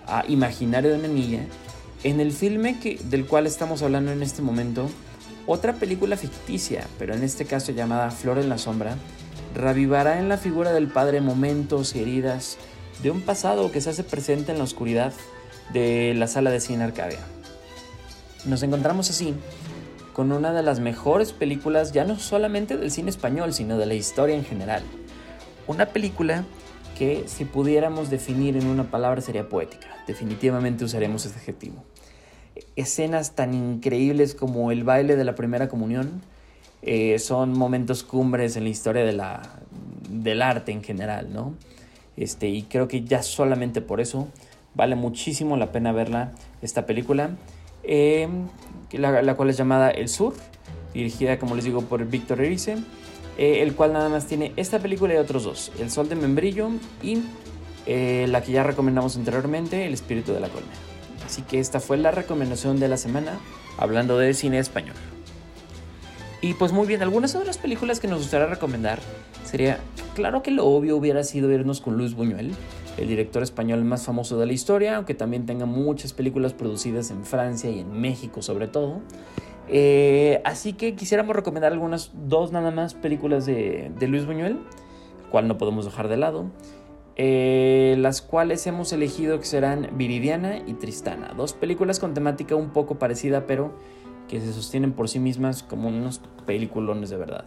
[0.08, 1.46] ah, imaginario de una niña,
[2.04, 4.90] en el filme que, del cual estamos hablando en este momento,
[5.48, 8.96] otra película ficticia, pero en este caso llamada Flor en la Sombra,
[9.56, 12.58] revivará en la figura del padre momentos y heridas
[13.04, 15.14] de un pasado que se hace presente en la oscuridad
[15.74, 17.20] de la sala de cine Arcadia.
[18.46, 19.34] Nos encontramos así
[20.14, 23.94] con una de las mejores películas ya no solamente del cine español, sino de la
[23.94, 24.84] historia en general.
[25.68, 26.44] Una película
[26.98, 29.88] que si pudiéramos definir en una palabra sería poética.
[30.08, 31.84] Definitivamente usaremos este adjetivo
[32.76, 36.22] escenas tan increíbles como el baile de la primera comunión
[36.82, 39.42] eh, son momentos cumbres en la historia de la,
[40.10, 41.54] del arte en general, ¿no?
[42.18, 44.28] Este, y creo que ya solamente por eso
[44.74, 47.32] vale muchísimo la pena verla, esta película,
[47.84, 48.28] eh,
[48.92, 50.34] la, cual es llamada El Sur,
[50.94, 52.78] dirigida, como les digo, por Víctor Erice,
[53.38, 56.70] eh, el cual nada más tiene esta película y otros dos, El Sol de Membrillo
[57.04, 57.22] y
[57.86, 60.91] la que ya recomendamos anteriormente, El Espíritu de la Colmena.
[61.32, 63.40] Así que esta fue la recomendación de la semana
[63.78, 64.98] hablando de cine español.
[66.42, 69.00] Y pues muy bien, algunas otras películas que nos gustaría recomendar
[69.46, 69.80] sería,
[70.14, 72.52] claro que lo obvio hubiera sido irnos con Luis Buñuel,
[72.98, 77.24] el director español más famoso de la historia, aunque también tenga muchas películas producidas en
[77.24, 79.00] Francia y en México sobre todo.
[79.70, 84.60] Eh, así que quisiéramos recomendar algunas, dos nada más películas de, de Luis Buñuel,
[85.32, 86.48] cual no podemos dejar de lado.
[87.18, 92.70] Eh, las cuales hemos elegido que serán Viridiana y Tristana, dos películas con temática un
[92.70, 93.74] poco parecida, pero
[94.28, 97.46] que se sostienen por sí mismas como unos peliculones de verdad.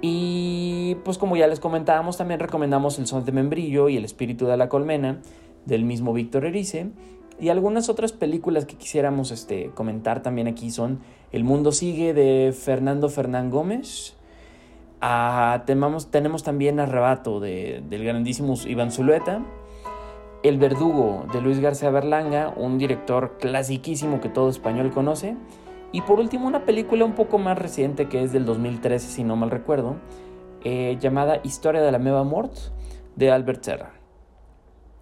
[0.00, 4.46] Y pues como ya les comentábamos, también recomendamos El son de membrillo y El espíritu
[4.46, 5.20] de la colmena
[5.66, 6.90] del mismo Víctor Erice,
[7.40, 11.00] Y algunas otras películas que quisiéramos este, comentar también aquí son
[11.32, 14.14] El Mundo Sigue de Fernando Fernán Gómez.
[15.00, 16.10] Ah, tenemos,
[16.42, 19.42] también Arrebato de, del grandísimo Iván Zulueta.
[20.42, 25.36] El Verdugo de Luis García Berlanga, un director clasiquísimo que todo español conoce.
[25.92, 29.36] Y por último, una película un poco más reciente que es del 2013, si no
[29.36, 29.96] mal recuerdo,
[30.64, 32.52] eh, llamada Historia de la Meva Mort
[33.16, 33.92] de Albert Serra.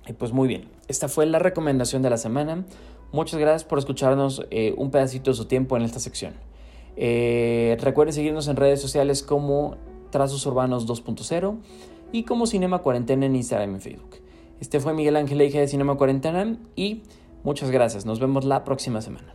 [0.07, 2.65] Y pues muy bien, esta fue la recomendación de la semana.
[3.13, 6.35] Muchas gracias por escucharnos eh, un pedacito de su tiempo en esta sección.
[6.97, 9.77] Eh, recuerden seguirnos en redes sociales como
[10.11, 11.57] Trazos Urbanos 2.0
[12.13, 14.17] y como Cinema Cuarentena en Instagram y Facebook.
[14.61, 17.03] Este fue Miguel Ángel Eje de Cinema Cuarentena y
[17.45, 18.07] muchas gracias.
[18.07, 19.35] Nos vemos la próxima semana.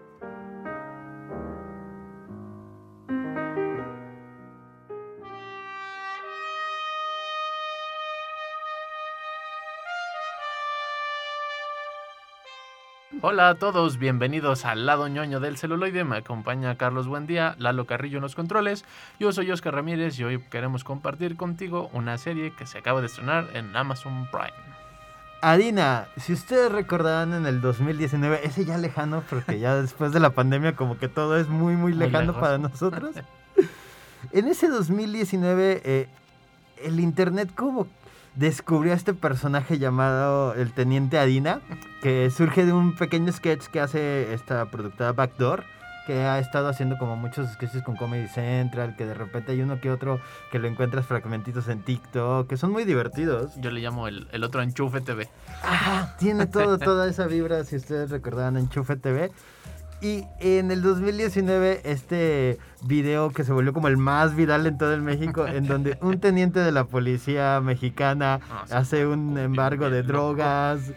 [13.31, 16.03] Hola a todos, bienvenidos al lado ñoño del celuloide.
[16.03, 18.83] Me acompaña Carlos Buendía, Lalo Carrillo en los controles.
[19.21, 23.07] Yo soy Oscar Ramírez y hoy queremos compartir contigo una serie que se acaba de
[23.07, 24.51] estrenar en Amazon Prime.
[25.41, 30.31] Adina, si ustedes recordarán en el 2019, ese ya lejano, porque ya después de la
[30.31, 33.15] pandemia como que todo es muy, muy lejano para nosotros.
[34.33, 36.09] en ese 2019, eh,
[36.83, 37.87] el Internet como
[38.35, 41.61] descubrió a este personaje llamado el Teniente Adina,
[42.01, 45.63] que surge de un pequeño sketch que hace esta productora Backdoor,
[46.07, 49.79] que ha estado haciendo como muchos sketches con Comedy Central, que de repente hay uno
[49.79, 50.19] que otro
[50.51, 53.53] que lo encuentras fragmentitos en TikTok, que son muy divertidos.
[53.57, 55.29] Yo le llamo el, el otro Enchufe TV.
[55.63, 59.31] Ajá, tiene todo, toda esa vibra, si ustedes recordaban Enchufe TV.
[60.01, 64.93] Y en el 2019, este video que se volvió como el más viral en todo
[64.95, 70.01] el México, en donde un teniente de la policía mexicana Ah, hace un embargo de
[70.01, 70.91] drogas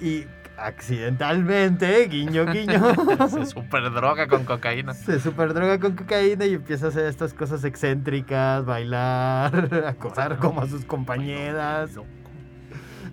[0.00, 0.24] y
[0.56, 2.94] accidentalmente, guiño, guiño,
[3.28, 4.94] Se super droga con cocaína.
[4.94, 10.68] se superdroga con cocaína y empieza a hacer estas cosas excéntricas, bailar, acosar como a
[10.68, 11.90] sus compañeras.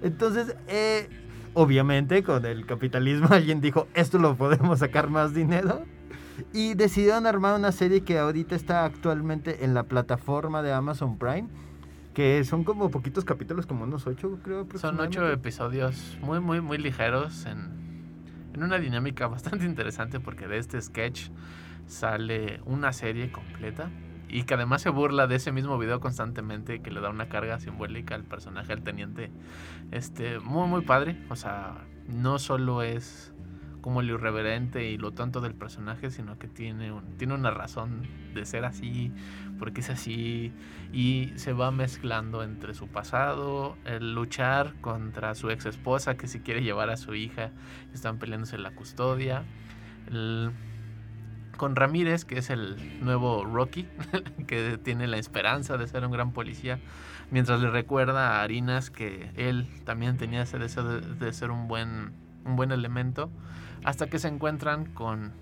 [0.01, 1.09] Entonces, eh,
[1.53, 5.85] obviamente con el capitalismo alguien dijo, esto lo podemos sacar más dinero.
[6.53, 11.47] Y decidieron armar una serie que ahorita está actualmente en la plataforma de Amazon Prime.
[12.13, 14.65] Que son como poquitos capítulos, como unos ocho, creo.
[14.75, 17.69] Son ocho episodios muy, muy, muy ligeros en,
[18.53, 21.29] en una dinámica bastante interesante porque de este sketch
[21.87, 23.89] sale una serie completa
[24.29, 27.59] y que además se burla de ese mismo video constantemente que le da una carga
[27.59, 29.31] simbólica al personaje, al teniente.
[29.91, 31.17] Este, muy, muy padre.
[31.29, 33.33] O sea, no solo es
[33.81, 38.01] como lo irreverente y lo tonto del personaje, sino que tiene, un, tiene una razón
[38.33, 39.11] de ser así,
[39.57, 40.51] porque es así,
[40.91, 46.41] y se va mezclando entre su pasado, el luchar contra su ex esposa que si
[46.41, 47.51] quiere llevar a su hija,
[47.93, 49.43] están peleándose la custodia,
[50.07, 50.51] el-
[51.59, 53.85] con Ramírez, que es el nuevo Rocky,
[54.47, 56.79] que tiene la esperanza de ser un gran policía,
[57.31, 61.67] mientras le recuerda a Harinas que él también tenía ese deseo de, de ser un
[61.67, 62.13] buen,
[62.45, 63.29] un buen elemento,
[63.83, 65.33] hasta que se encuentran con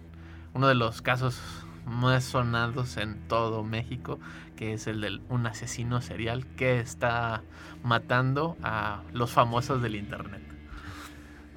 [0.56, 1.39] uno de los casos
[1.86, 4.19] más sonados en todo México,
[4.56, 7.43] que es el de un asesino serial que está
[7.84, 10.47] matando a los famosos del internet.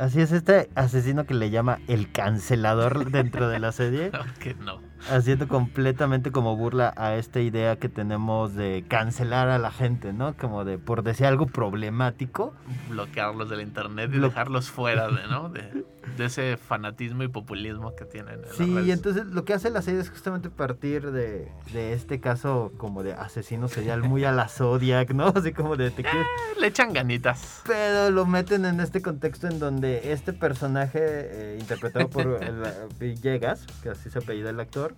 [0.00, 4.10] Así es, este asesino que le llama el cancelador dentro de la serie.
[4.60, 4.80] no.
[5.08, 10.36] Haciendo completamente como burla a esta idea que tenemos de cancelar a la gente, ¿no?
[10.36, 12.54] Como de por decir algo problemático.
[12.88, 15.48] bloquearlos del internet y dejarlos fuera de, ¿no?
[15.48, 15.84] de,
[16.16, 18.40] de ese fanatismo y populismo que tienen.
[18.44, 22.20] en Sí, y entonces lo que hace la serie es justamente partir de, de este
[22.20, 25.28] caso como de asesino serial muy a la Zodiac, ¿no?
[25.28, 26.24] Así como de detective.
[26.60, 27.62] Le echan ganitas.
[27.66, 32.88] Pero lo meten en este contexto en donde este personaje, eh, interpretado por el, eh,
[32.98, 34.89] Villegas, que así se apellida el actor,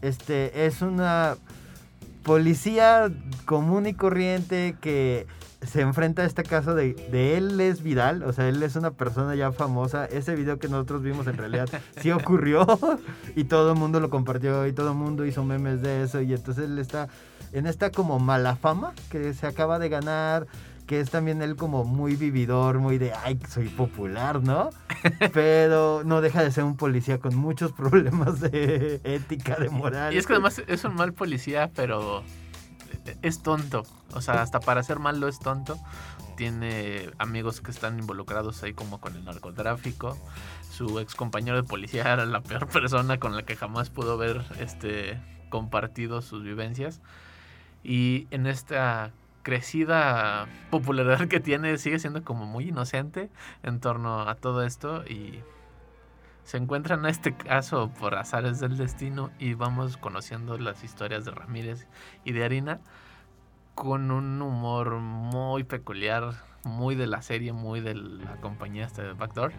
[0.00, 1.36] este es una
[2.22, 3.10] policía
[3.44, 5.26] común y corriente que
[5.62, 8.90] se enfrenta a este caso de, de él es viral, o sea, él es una
[8.90, 10.06] persona ya famosa.
[10.06, 11.68] Ese video que nosotros vimos en realidad
[12.00, 12.66] sí ocurrió
[13.36, 16.32] y todo el mundo lo compartió y todo el mundo hizo memes de eso y
[16.32, 17.08] entonces él está
[17.52, 20.46] en esta como mala fama que se acaba de ganar,
[20.86, 24.70] que es también él como muy vividor, muy de, ay, soy popular, ¿no?
[25.32, 30.14] Pero no deja de ser un policía con muchos problemas de ética, de moral.
[30.14, 32.22] Y es que además es un mal policía, pero
[33.22, 33.84] es tonto.
[34.12, 35.78] O sea, hasta para ser malo es tonto.
[36.36, 40.18] Tiene amigos que están involucrados ahí como con el narcotráfico.
[40.70, 44.44] Su ex compañero de policía era la peor persona con la que jamás pudo haber
[44.58, 47.00] este, compartido sus vivencias.
[47.84, 53.30] Y en esta crecida popularidad que tiene sigue siendo como muy inocente
[53.62, 55.40] en torno a todo esto y
[56.44, 61.30] se encuentran a este caso por azares del destino y vamos conociendo las historias de
[61.30, 61.86] Ramírez
[62.24, 62.80] y de Harina
[63.74, 69.52] con un humor muy peculiar, muy de la serie, muy de la compañía de Backdoor,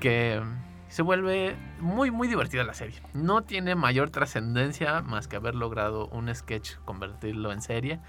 [0.00, 0.40] que
[0.88, 3.00] se vuelve muy muy divertida la serie.
[3.14, 8.00] No tiene mayor trascendencia más que haber logrado un sketch convertirlo en serie,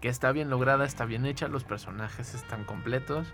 [0.00, 3.28] que está bien lograda, está bien hecha, los personajes están completos.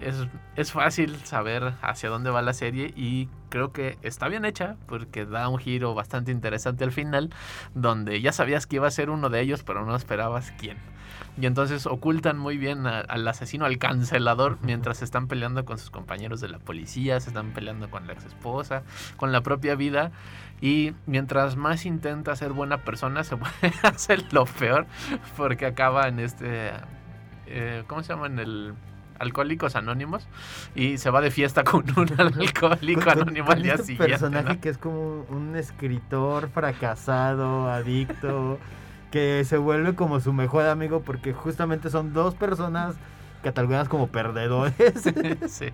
[0.00, 4.76] Es, es fácil saber hacia dónde va la serie y creo que está bien hecha
[4.86, 7.30] porque da un giro bastante interesante al final,
[7.74, 10.78] donde ya sabías que iba a ser uno de ellos, pero no esperabas quién.
[11.40, 15.78] Y entonces ocultan muy bien a- al asesino, al cancelador, mientras se están peleando con
[15.78, 18.82] sus compañeros de la policía, se están peleando con la ex esposa,
[19.16, 20.10] con la propia vida.
[20.60, 24.86] Y mientras más intenta ser buena persona, se puede hacer lo peor,
[25.36, 26.72] porque acaba en este.
[27.46, 28.26] eh, ¿Cómo se llama?
[28.26, 28.74] En el.
[29.18, 30.26] Alcohólicos Anónimos
[30.74, 34.10] y se va de fiesta con un alcohólico anónimo al día este siguiente.
[34.10, 34.60] personaje ¿no?
[34.60, 38.58] que es como un escritor fracasado, adicto,
[39.12, 42.96] que se vuelve como su mejor amigo porque justamente son dos personas
[43.42, 44.74] catalogadas como perdedores,
[45.48, 45.66] Sí.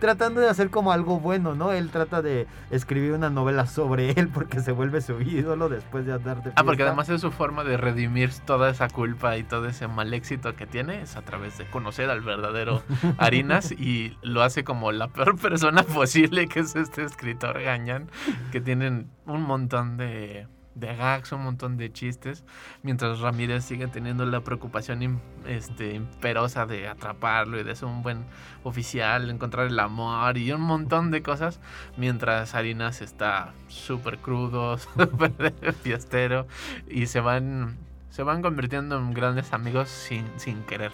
[0.00, 1.70] tratando de hacer como algo bueno, ¿no?
[1.70, 6.14] Él trata de escribir una novela sobre él porque se vuelve su ídolo después de
[6.14, 9.68] andar de Ah, porque además es su forma de redimir toda esa culpa y todo
[9.68, 12.82] ese mal éxito que tiene es a través de conocer al verdadero
[13.18, 18.10] Harinas y lo hace como la peor persona posible, que es este escritor gañán,
[18.50, 22.44] que tienen un montón de, de gags, un montón de chistes,
[22.82, 28.24] mientras Ramírez sigue teniendo la preocupación este, imperosa de atraparlo y de ser un buen
[28.62, 31.60] oficial, encontrar el amor y un montón de cosas,
[31.96, 36.46] mientras Harinas está súper crudo, súper fiestero
[36.88, 37.76] y se van
[38.10, 40.92] se van convirtiendo en grandes amigos sin, sin querer.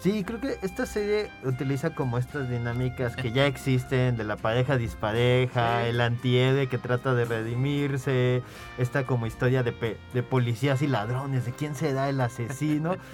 [0.00, 4.78] Sí, creo que esta serie utiliza como estas dinámicas que ya existen de la pareja
[4.78, 8.42] dispareja, el antihéroe que trata de redimirse,
[8.78, 12.96] esta como historia de, pe- de policías y ladrones, de quién será el asesino.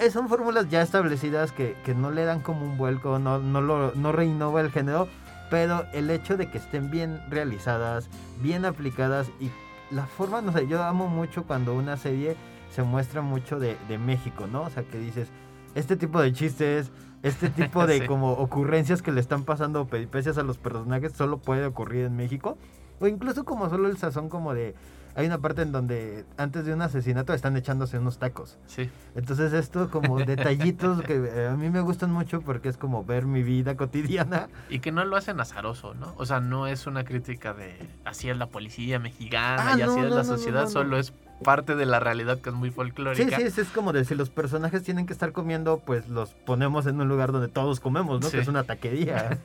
[0.00, 3.60] Eh, son fórmulas ya establecidas que, que no le dan como un vuelco, no, no,
[3.60, 5.08] lo, no reinnova el género,
[5.50, 8.08] pero el hecho de que estén bien realizadas,
[8.40, 9.50] bien aplicadas y
[9.90, 12.36] la forma, no sé, yo amo mucho cuando una serie
[12.72, 14.62] se muestra mucho de, de México, ¿no?
[14.62, 15.30] O sea, que dices,
[15.78, 16.90] este tipo de chistes,
[17.22, 18.06] este tipo de Sí.
[18.06, 22.58] como ocurrencias que le están pasando peripecias a los personajes solo puede ocurrir en México.
[23.00, 24.74] O incluso como solo el sazón como de...
[25.18, 28.56] Hay una parte en donde antes de un asesinato están echándose unos tacos.
[28.68, 28.88] Sí.
[29.16, 33.26] Entonces esto como detallitos que eh, a mí me gustan mucho porque es como ver
[33.26, 34.48] mi vida cotidiana.
[34.70, 36.14] Y que no lo hacen azaroso, ¿no?
[36.18, 39.98] O sea, no es una crítica de así es la policía mexicana Ah, y así
[39.98, 42.76] es no, la no, sociedad, solo es parte de la realidad que es muy Sí,
[42.76, 43.36] folclórica.
[43.38, 46.86] sí, es, es como de si los personajes tienen que estar comiendo, pues los ponemos
[46.86, 48.26] en un lugar donde todos comemos, ¿no?
[48.28, 48.36] Sí.
[48.36, 49.36] Que es una taquería.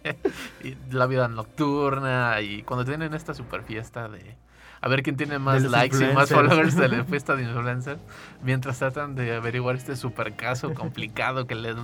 [0.62, 4.36] y la vida nocturna y cuando tienen esta super fiesta de
[4.86, 7.98] a ver quién tiene más likes y más followers de la fiesta de influencers
[8.44, 11.74] mientras tratan de averiguar este super caso complicado que le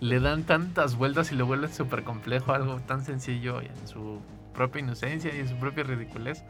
[0.00, 4.22] le dan tantas vueltas y lo vuelven súper complejo algo tan sencillo y en su
[4.54, 6.42] propia inocencia y en su propia ridiculez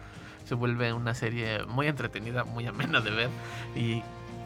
[0.44, 3.28] se vuelve una serie muy entretenida muy amena de ver
[3.74, 4.04] y,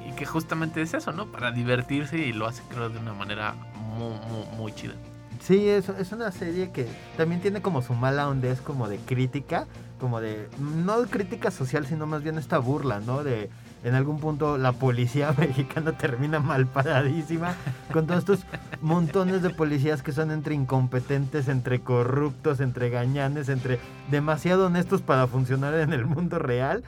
[0.08, 1.30] y que justamente es eso, ¿no?
[1.30, 3.52] Para divertirse y lo hace creo de una manera
[3.98, 4.94] muy, muy, muy chida.
[5.40, 6.86] Sí, es, es una serie que
[7.18, 9.66] también tiene como su mala onda, es como de crítica,
[10.04, 10.50] como de,
[10.84, 13.24] no crítica social, sino más bien esta burla, ¿no?
[13.24, 13.48] De,
[13.84, 17.54] en algún punto la policía mexicana termina mal paradísima,
[17.90, 18.40] con todos estos
[18.82, 25.26] montones de policías que son entre incompetentes, entre corruptos, entre gañanes, entre demasiado honestos para
[25.26, 26.84] funcionar en el mundo real.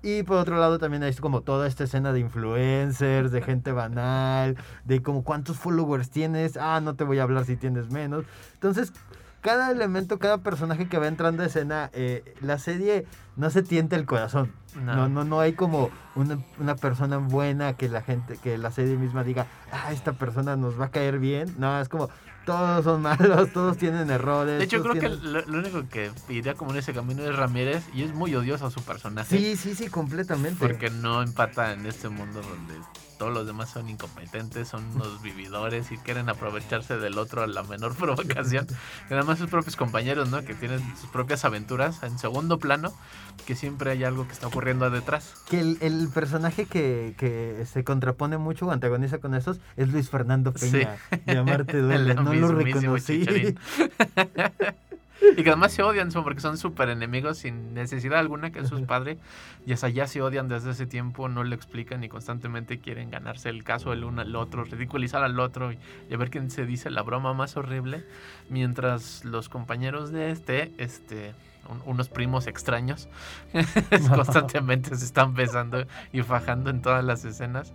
[0.00, 4.56] Y por otro lado también hay como toda esta escena de influencers, de gente banal,
[4.84, 8.24] de como cuántos followers tienes, ah, no te voy a hablar si tienes menos.
[8.54, 8.92] Entonces,
[9.40, 13.96] cada elemento, cada personaje que va entrando a escena, eh, la serie no se tienta
[13.96, 14.52] el corazón.
[14.74, 14.94] No.
[14.94, 18.96] No, no, no hay como una, una persona buena que la gente, que la serie
[18.96, 21.54] misma diga, ah, esta persona nos va a caer bien.
[21.58, 22.08] No, es como,
[22.44, 24.58] todos son malos, todos tienen errores.
[24.58, 27.84] De hecho, creo que lo, lo único que iría como en ese camino es Ramírez
[27.94, 29.36] y es muy odioso su personaje.
[29.36, 30.58] Sí, sí, sí, completamente.
[30.58, 32.74] Porque no empata en este mundo donde
[33.20, 37.62] todos los demás son incompetentes, son unos vividores y quieren aprovecharse del otro a la
[37.62, 38.66] menor provocación.
[39.10, 40.42] Y además sus propios compañeros, ¿no?
[40.42, 42.94] Que tienen sus propias aventuras en segundo plano,
[43.46, 45.34] que siempre hay algo que está ocurriendo detrás.
[45.50, 50.08] Que el, el personaje que, que se contrapone mucho o antagoniza con esos es Luis
[50.08, 50.96] Fernando Peña.
[51.26, 52.12] De Amarte Duele.
[52.12, 53.26] El No lo reconocí.
[55.36, 58.68] Y que además se odian son porque son súper enemigos sin necesidad alguna que es
[58.68, 59.18] su padre.
[59.66, 63.48] Y hasta ya se odian desde ese tiempo, no le explican y constantemente quieren ganarse
[63.48, 66.66] el caso el uno al otro, ridiculizar al otro y, y a ver quién se
[66.66, 68.04] dice la broma más horrible.
[68.48, 71.34] Mientras los compañeros de este, este,
[71.68, 73.08] un- unos primos extraños,
[74.08, 77.72] constantemente se están besando y fajando en todas las escenas.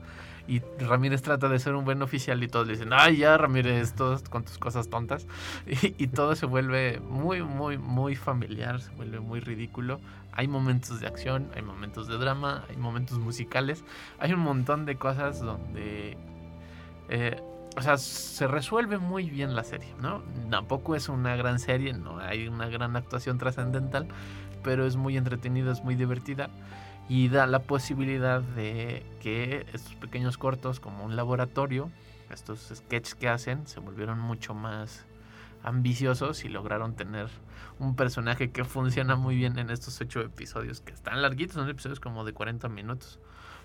[0.47, 3.93] Y Ramírez trata de ser un buen oficial y todos le dicen, ay ya Ramírez,
[3.95, 5.27] todos con tus cosas tontas.
[5.67, 9.99] Y, y todo se vuelve muy, muy, muy familiar, se vuelve muy ridículo.
[10.31, 13.83] Hay momentos de acción, hay momentos de drama, hay momentos musicales,
[14.19, 16.17] hay un montón de cosas donde...
[17.09, 17.41] eh,
[17.77, 20.23] o sea, se resuelve muy bien la serie, ¿no?
[20.49, 24.07] Tampoco es una gran serie, no hay una gran actuación trascendental,
[24.66, 26.49] pero es muy entretenida, es muy divertida
[27.07, 31.91] y da la posibilidad de que estos pequeños cortos como un laboratorio,
[32.32, 35.05] estos sketches que hacen, se volvieron mucho más
[35.63, 37.28] ambiciosos y lograron tener
[37.80, 41.99] un personaje que funciona muy bien en estos ocho episodios, que están larguitos, son episodios
[41.99, 43.20] como de 40 minutos,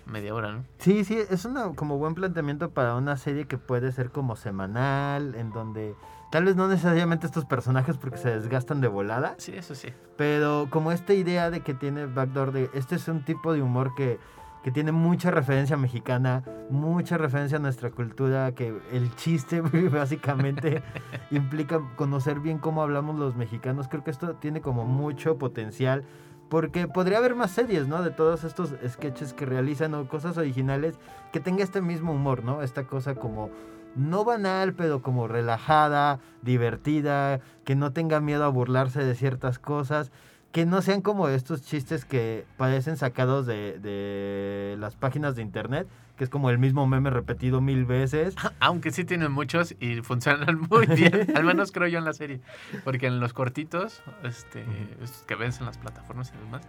[0.05, 0.65] media hora, ¿no?
[0.77, 5.33] Sí, sí, es una como buen planteamiento para una serie que puede ser como semanal,
[5.33, 5.95] en donde
[6.31, 9.89] tal vez no necesariamente estos personajes porque se desgastan de volada, Sí, eso sí.
[10.17, 13.93] pero como esta idea de que tiene Backdoor de este es un tipo de humor
[13.95, 14.19] que,
[14.63, 19.61] que tiene mucha referencia mexicana, mucha referencia a nuestra cultura, que el chiste
[19.91, 20.83] básicamente
[21.31, 23.87] implica conocer bien cómo hablamos los mexicanos.
[23.87, 26.03] Creo que esto tiene como mucho potencial.
[26.49, 28.03] Porque podría haber más series, ¿no?
[28.03, 30.99] De todos estos sketches que realizan o cosas originales
[31.31, 32.61] que tenga este mismo humor, ¿no?
[32.61, 33.49] Esta cosa como
[33.95, 40.11] no banal, pero como relajada, divertida, que no tenga miedo a burlarse de ciertas cosas,
[40.51, 45.87] que no sean como estos chistes que parecen sacados de, de las páginas de internet,
[46.17, 48.35] que es como el mismo meme repetido mil veces.
[48.59, 52.41] Aunque sí tienen muchos y funcionan muy bien, al menos creo yo en la serie.
[52.83, 54.65] Porque en los cortitos, este,
[55.01, 56.61] estos que ves en las plataformas y demás,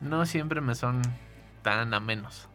[0.00, 1.00] no siempre me son
[1.62, 2.48] tan amenos.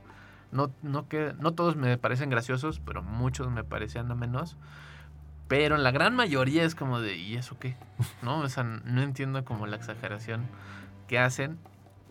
[0.54, 4.56] No, no, que, no todos me parecen graciosos, pero muchos me parecían amenos.
[5.48, 7.76] Pero en la gran mayoría es como de, ¿y eso qué?
[8.22, 8.40] ¿No?
[8.40, 10.48] O sea, no entiendo como la exageración
[11.08, 11.60] que hacen,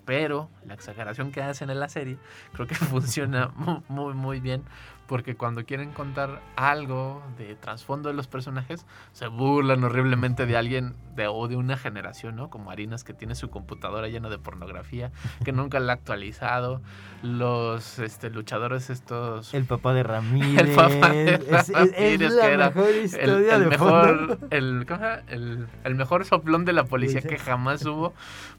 [0.04, 2.18] pero la exageración que hacen en la serie
[2.52, 4.62] creo que funciona mu- muy, muy bien.
[5.06, 10.94] Porque cuando quieren contar algo de trasfondo de los personajes, se burlan horriblemente de alguien
[11.16, 12.48] de, o de una generación, ¿no?
[12.48, 15.10] Como Harinas que tiene su computadora llena de pornografía,
[15.44, 16.80] que nunca la ha actualizado.
[17.22, 19.52] Los este, luchadores estos...
[19.54, 20.58] El papá de Ramírez.
[20.68, 23.68] El papá de es, es- es Ramírez, la que era mejor el, historia el de
[23.68, 24.86] mejor, el,
[25.28, 28.14] el, el mejor soplón de la policía que jamás hubo,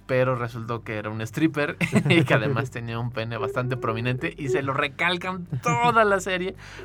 [0.05, 1.77] pero resultó que era un stripper
[2.09, 6.42] y que además tenía un pene bastante prominente y se lo recalcan toda la serie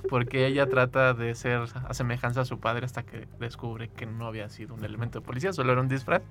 [0.09, 4.26] porque ella trata de ser a semejanza a su padre hasta que descubre que no
[4.26, 6.22] había sido un elemento de policía, solo era un disfraz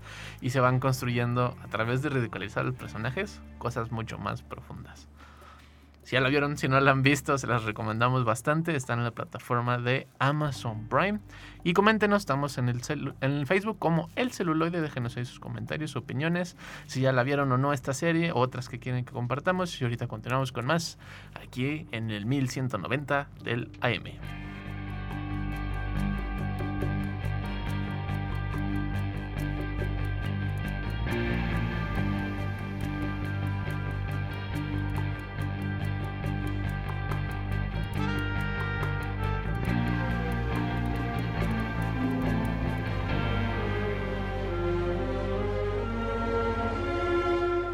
[0.42, 5.08] y se van construyendo a través de ridiculizar los personajes cosas mucho más profundas.
[6.08, 8.74] Si ya la vieron, si no la han visto, se las recomendamos bastante.
[8.78, 11.20] Están en la plataforma de Amazon Prime.
[11.66, 14.80] Y coméntenos, estamos en el, Facebook como El Celuloide.
[14.80, 16.56] Déjenos ahí sus comentarios, sus opiniones.
[16.86, 19.82] Si ya la vieron o no esta serie, otras que quieren que compartamos.
[19.82, 20.98] Y ahorita continuamos con más
[21.44, 24.57] aquí en el 1190 del AM.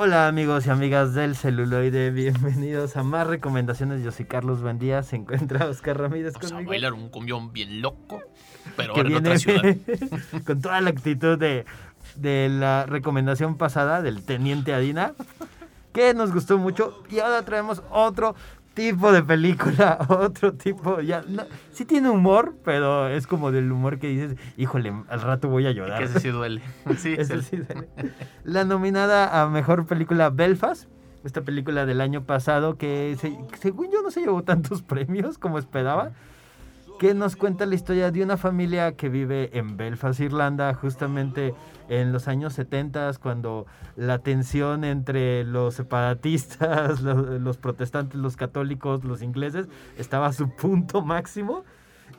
[0.00, 4.04] Hola amigos y amigas del celuloide, bienvenidos a más recomendaciones.
[4.04, 8.22] Yo soy Carlos Buendía, se encuentra Oscar Ramírez Vamos a bailar un cumbión bien loco,
[8.76, 9.76] pero que ahora en viene otra ciudad.
[10.46, 11.64] con toda la actitud de,
[12.14, 15.14] de la recomendación pasada del Teniente Adina,
[15.92, 17.02] que nos gustó mucho.
[17.10, 18.36] Y ahora traemos otro
[18.78, 23.98] tipo de película, otro tipo, ya, no, sí tiene humor, pero es como del humor
[23.98, 25.98] que dices, híjole, al rato voy a llorar.
[25.98, 26.62] Que ese sí duele.
[26.96, 27.42] Sí, sí.
[27.42, 27.88] sí duele.
[28.44, 30.88] La nominada a mejor película Belfast,
[31.24, 35.58] esta película del año pasado que se- según yo no se llevó tantos premios como
[35.58, 36.12] esperaba,
[36.98, 41.54] que nos cuenta la historia de una familia que vive en Belfast, Irlanda, justamente
[41.88, 49.22] en los años 70 cuando la tensión entre los separatistas, los, protestantes, los católicos, los
[49.22, 51.64] ingleses estaba a su punto máximo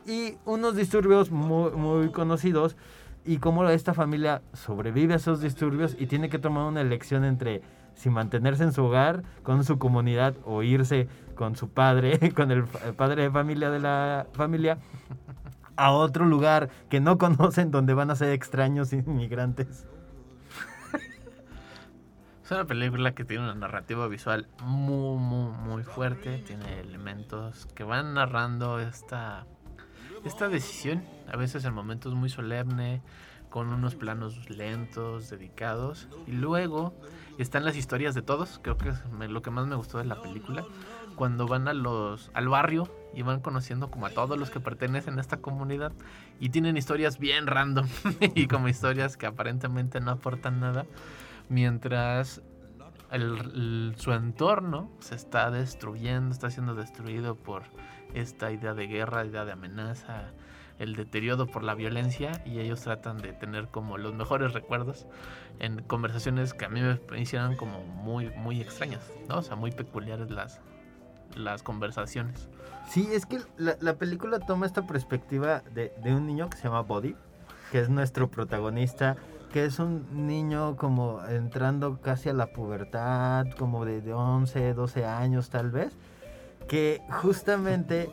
[0.05, 2.77] y unos disturbios muy, muy conocidos
[3.25, 7.61] y cómo esta familia sobrevive a esos disturbios y tiene que tomar una elección entre
[7.95, 11.09] si mantenerse en su hogar, con su comunidad o irse
[11.39, 14.77] con su padre, con el padre de familia de la familia
[15.77, 19.87] a otro lugar que no conocen donde van a ser extraños inmigrantes.
[22.43, 26.39] Es una película que tiene una narrativa visual muy, muy, muy fuerte.
[26.39, 29.45] Tiene elementos que van narrando esta,
[30.25, 31.05] esta decisión.
[31.31, 33.01] A veces en momentos muy solemne,
[33.49, 36.09] con unos planos lentos, dedicados.
[36.27, 36.93] Y luego
[37.37, 38.59] están las historias de todos.
[38.61, 40.65] Creo que es lo que más me gustó de la película.
[41.15, 45.17] Cuando van a los, al barrio y van conociendo como a todos los que pertenecen
[45.17, 45.91] a esta comunidad.
[46.39, 47.87] Y tienen historias bien random.
[48.35, 50.85] y como historias que aparentemente no aportan nada
[51.49, 52.41] mientras
[53.11, 57.63] el- el- su entorno se está destruyendo, está siendo destruido por
[58.13, 60.29] esta idea de guerra, idea de amenaza,
[60.77, 65.05] el deterioro por la violencia y ellos tratan de tener como los mejores recuerdos
[65.59, 69.39] en conversaciones que a mí me hicieron como muy muy extrañas, ¿no?
[69.39, 70.61] O sea, muy peculiares las
[71.39, 72.49] las conversaciones.
[72.89, 76.63] Sí, es que la, la película toma esta perspectiva de, de un niño que se
[76.63, 77.15] llama Body,
[77.71, 79.15] que es nuestro protagonista,
[79.51, 85.05] que es un niño como entrando casi a la pubertad, como de, de 11, 12
[85.05, 85.95] años tal vez,
[86.67, 88.11] que justamente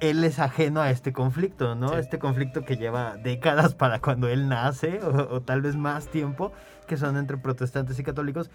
[0.00, 1.90] él es ajeno a este conflicto, ¿no?
[1.90, 1.94] Sí.
[1.98, 6.52] Este conflicto que lleva décadas para cuando él nace, o, o tal vez más tiempo,
[6.86, 8.50] que son entre protestantes y católicos,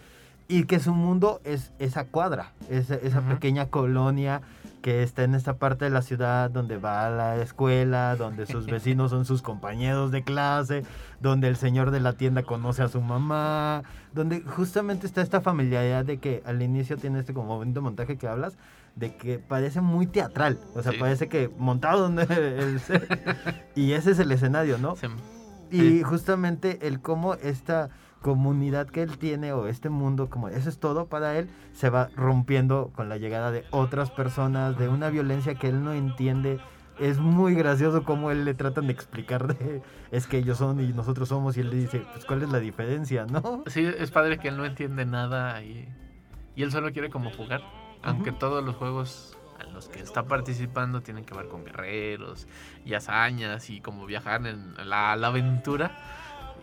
[0.48, 4.42] y que su mundo es esa cuadra, esa, pequeña colonia
[4.82, 8.66] que está en esta parte de la ciudad donde va a la escuela, donde sus
[8.68, 10.84] vecinos son sus compañeros de clase,
[11.20, 13.84] donde el señor de la tienda conoce a su mamá,
[14.14, 18.28] donde justamente está esta familiaridad de que al inicio tiene este como bonito montaje que
[18.28, 18.58] hablas,
[18.96, 20.98] de que parece muy teatral, o sea, Sí.
[20.98, 22.82] parece que montado en el
[23.76, 24.96] y ese es el escenario, ¿no?
[24.96, 25.08] Se-
[25.70, 26.04] Y Sí.
[26.04, 27.90] justamente el cómo esta
[28.22, 32.10] comunidad que él tiene o este mundo, como eso es todo para él, se va
[32.16, 36.60] rompiendo con la llegada de otras personas, de una violencia que él no entiende.
[37.00, 40.94] Es muy gracioso cómo él le tratan de explicar de, es que ellos son y
[40.94, 43.64] nosotros somos y él le dice, pues cuál es la diferencia, ¿no?
[43.66, 45.88] Sí, es padre que él no entiende nada y,
[46.56, 47.62] y él solo quiere como jugar.
[48.04, 48.40] Aunque Ujú.
[48.40, 52.48] todos los juegos en los que está participando tienen que ver con guerreros
[52.86, 55.92] y hazañas y como viajar en la, la aventura.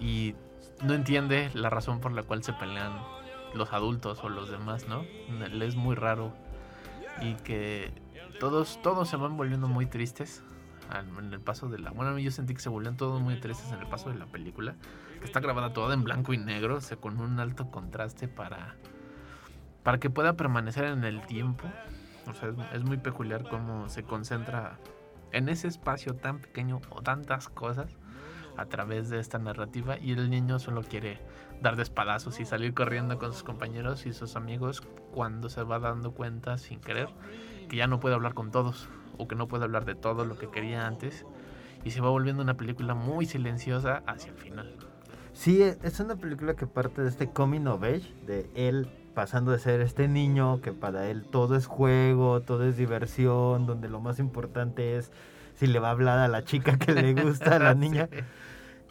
[0.00, 0.34] Y
[0.82, 2.92] no entiende la razón por la cual se pelean
[3.54, 5.04] los adultos o los demás, ¿no?
[5.30, 6.32] Le es muy raro.
[7.20, 7.92] Y que
[8.38, 10.42] todos, todos se van volviendo muy tristes
[10.96, 11.90] en el paso de la...
[11.90, 14.74] Bueno, yo sentí que se volvían todos muy tristes en el paso de la película
[15.18, 18.76] que está grabada toda en blanco y negro, o con un alto contraste para,
[19.82, 21.64] para que pueda permanecer en el tiempo.
[22.28, 24.78] O sea, es, es muy peculiar cómo se concentra
[25.32, 27.97] en ese espacio tan pequeño o tantas cosas
[28.58, 31.20] a través de esta narrativa y el niño solo quiere
[31.62, 34.82] dar de espadazos y salir corriendo con sus compañeros y sus amigos
[35.12, 37.08] cuando se va dando cuenta sin querer
[37.68, 40.38] que ya no puede hablar con todos o que no puede hablar de todo lo
[40.38, 41.24] que quería antes
[41.84, 44.74] y se va volviendo una película muy silenciosa hacia el final.
[45.32, 49.52] Sí, e- es una película que parte de este coming of age, de él pasando
[49.52, 54.00] de ser este niño que para él todo es juego, todo es diversión, donde lo
[54.00, 55.12] más importante es
[55.54, 58.08] si le va a hablar a la chica que le gusta, a la niña.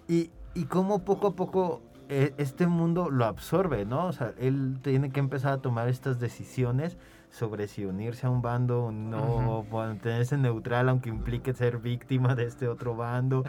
[0.08, 4.05] Y, y cómo poco a poco eh, este mundo lo absorbe, ¿no?
[4.05, 6.97] O sea, él tiene que empezar a tomar estas decisiones
[7.30, 12.45] sobre si unirse a un bando o no, mantenerse neutral aunque implique ser víctima de
[12.45, 13.43] este otro bando.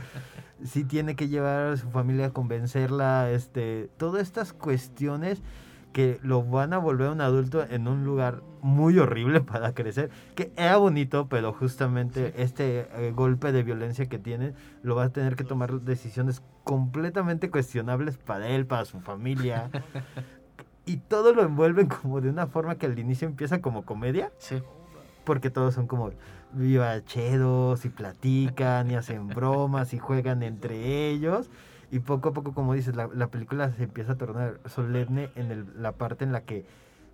[0.64, 5.40] sí tiene que llevar a su familia a convencerla, este, todas estas cuestiones
[5.92, 10.52] que lo van a volver un adulto en un lugar muy horrible para crecer, que
[10.56, 15.36] era bonito, pero justamente este eh, golpe de violencia que tiene lo va a tener
[15.36, 19.70] que tomar decisiones completamente cuestionables para él, para su familia.
[20.86, 24.62] y todo lo envuelven como de una forma que al inicio empieza como comedia, Sí,
[25.24, 26.10] porque todos son como
[26.52, 31.50] vivacheros y platican y hacen bromas y juegan entre ellos.
[31.90, 35.50] Y poco a poco, como dices, la, la película se empieza a tornar solemne en
[35.50, 36.66] el- la parte en la que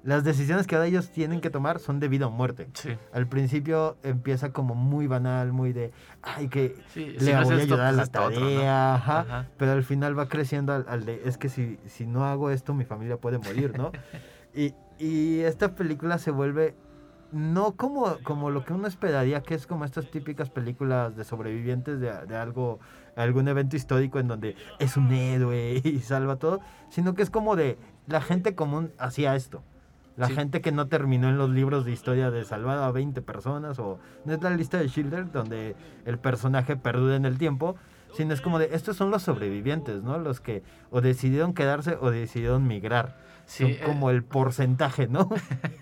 [0.02, 2.68] las decisiones que ahora ellos tienen que tomar son de vida o muerte.
[2.74, 2.94] Sí.
[3.14, 7.54] Al principio empieza como muy banal, muy de, ay, que Sí, le si no voy
[7.54, 8.46] a esto, ayudar a pues la esto otro, ¿no?
[8.50, 9.48] tarea, ajá, Ajá.
[9.56, 12.74] pero al final va creciendo al, al de, es que si, si no hago esto,
[12.74, 13.92] mi familia puede morir, ¿no?
[14.54, 16.74] y, y esta película se vuelve
[17.32, 21.98] no como, como lo que uno esperaría, que es como estas típicas películas de sobrevivientes
[21.98, 22.78] de, de algo,
[23.16, 27.56] algún evento histórico en donde es un héroe y salva todo, sino que es como
[27.56, 29.62] de la gente común hacía esto.
[30.16, 30.34] La Sí.
[30.34, 33.98] gente que no terminó en los libros de historia de salvar a 20 personas o
[34.24, 37.74] no es la lista de Schindler donde el personaje perdura en el tiempo,
[38.12, 40.16] sino es como de estos son los sobrevivientes, ¿no?
[40.18, 43.16] Los que o decidieron quedarse o decidieron migrar.
[43.46, 45.28] Sí, Son eh, como el porcentaje, ¿no?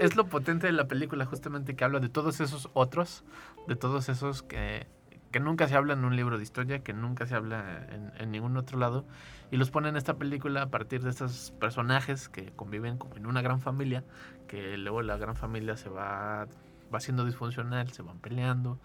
[0.00, 3.24] Es lo potente de la película, justamente que habla de todos esos otros,
[3.68, 4.86] de todos esos que,
[5.30, 8.30] que nunca se habla en un libro de historia, que nunca se habla en, en
[8.30, 9.04] ningún otro lado,
[9.50, 13.26] y los pone en esta película a partir de estos personajes que conviven como en
[13.26, 14.04] una gran familia,
[14.48, 16.46] que luego la gran familia se va,
[16.92, 18.78] va siendo disfuncional, se van peleando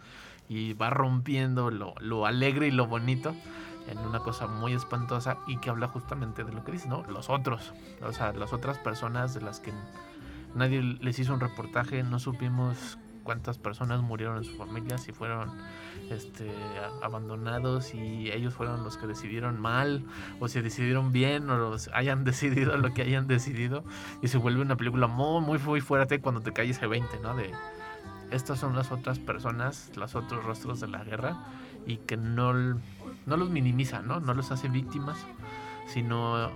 [0.48, 3.36] y va rompiendo lo, lo alegre y lo bonito
[3.88, 7.04] en una cosa muy espantosa y que habla justamente de lo que dice, ¿no?
[7.04, 7.74] Los otros,
[8.04, 9.72] o sea, las otras personas de las que
[10.56, 15.52] nadie les hizo un reportaje, no supimos cuántas personas murieron en su familia, si fueron
[16.10, 16.50] este,
[17.02, 20.06] abandonados y ellos fueron los que decidieron mal
[20.40, 23.84] o si decidieron bien o los hayan decidido lo que hayan decidido
[24.22, 27.36] y se vuelve una película muy, muy, muy fuerte cuando te cae ese 20, ¿no?
[27.36, 27.52] De
[28.32, 31.38] estas son las otras personas, los otros rostros de la guerra
[31.86, 34.20] y que no, no los minimiza, ¿no?
[34.20, 35.18] No los hace víctimas,
[35.88, 36.50] sino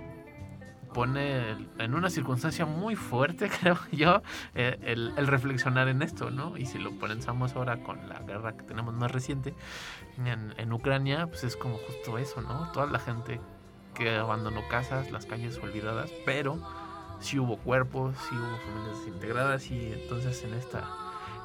[0.96, 4.22] pone en una circunstancia muy fuerte, creo yo,
[4.54, 6.56] eh, el, el reflexionar en esto, ¿no?
[6.56, 9.54] Y si lo pensamos ahora con la guerra que tenemos más reciente
[10.24, 12.72] en, en Ucrania, pues es como justo eso, ¿no?
[12.72, 13.42] Toda la gente
[13.92, 16.58] que abandonó casas, las calles olvidadas, pero
[17.20, 20.88] sí hubo cuerpos, sí hubo familias desintegradas y entonces en esta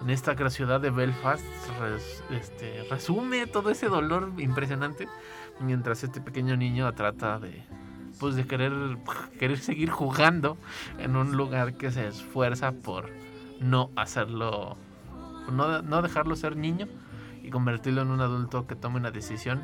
[0.01, 1.43] en esta gran ciudad de Belfast
[1.79, 5.07] res- este, resume todo ese dolor impresionante
[5.59, 7.63] mientras este pequeño niño trata de
[8.21, 8.71] pues de querer
[9.39, 10.55] querer seguir jugando
[10.99, 13.09] en un lugar que se esfuerza por
[13.59, 14.77] no hacerlo
[15.51, 16.87] no, no dejarlo ser niño
[17.41, 19.63] y convertirlo en un adulto que tome una decisión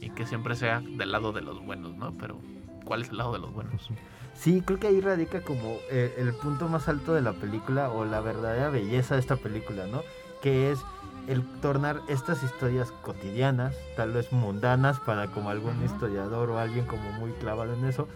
[0.00, 2.12] y que siempre sea del lado de los buenos, ¿no?
[2.18, 2.40] Pero
[2.84, 3.88] ¿cuál es el lado de los buenos?
[4.34, 8.04] Sí, creo que ahí radica como eh, el punto más alto de la película o
[8.04, 10.02] la verdadera belleza de esta película, ¿no?
[10.42, 10.80] Que es
[11.28, 17.12] el tornar estas historias cotidianas, tal vez mundanas para como algún historiador o alguien como
[17.12, 18.08] muy clavado en eso,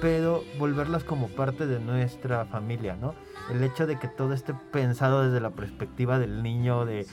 [0.00, 3.14] pero volverlas como parte de nuestra familia, ¿no?
[3.50, 7.06] El hecho de que todo esté pensado desde la perspectiva del niño, de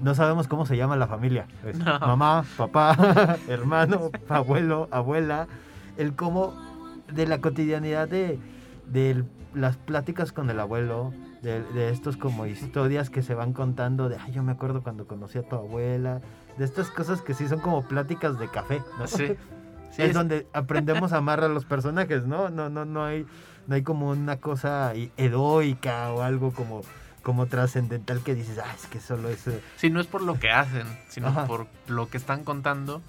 [0.00, 1.46] no sabemos cómo se llama la familia.
[1.64, 1.98] Es No.
[1.98, 5.48] Mamá, papá, hermano, abuelo, abuela.
[5.96, 6.54] El cómo
[7.12, 8.38] de la cotidianidad de,
[8.86, 9.24] de
[9.54, 11.14] las pláticas con el abuelo,
[11.46, 15.06] de, de estos como historias que se van contando de, ay, yo me acuerdo cuando
[15.06, 16.20] conocí a tu abuela,
[16.58, 19.06] de estas cosas que sí son como pláticas de café, ¿no?
[19.06, 19.34] Sí.
[19.92, 22.50] Sí, es es- donde aprendemos a amar a los personajes, ¿no?
[22.50, 23.24] No, no, no hay,
[23.66, 26.82] no hay como una cosa heroica o algo como,
[27.22, 29.48] como trascendental que dices, ah, es que solo es...
[29.76, 31.46] Sí, no es por lo que hacen, sino Ajá.
[31.46, 33.00] por lo que están contando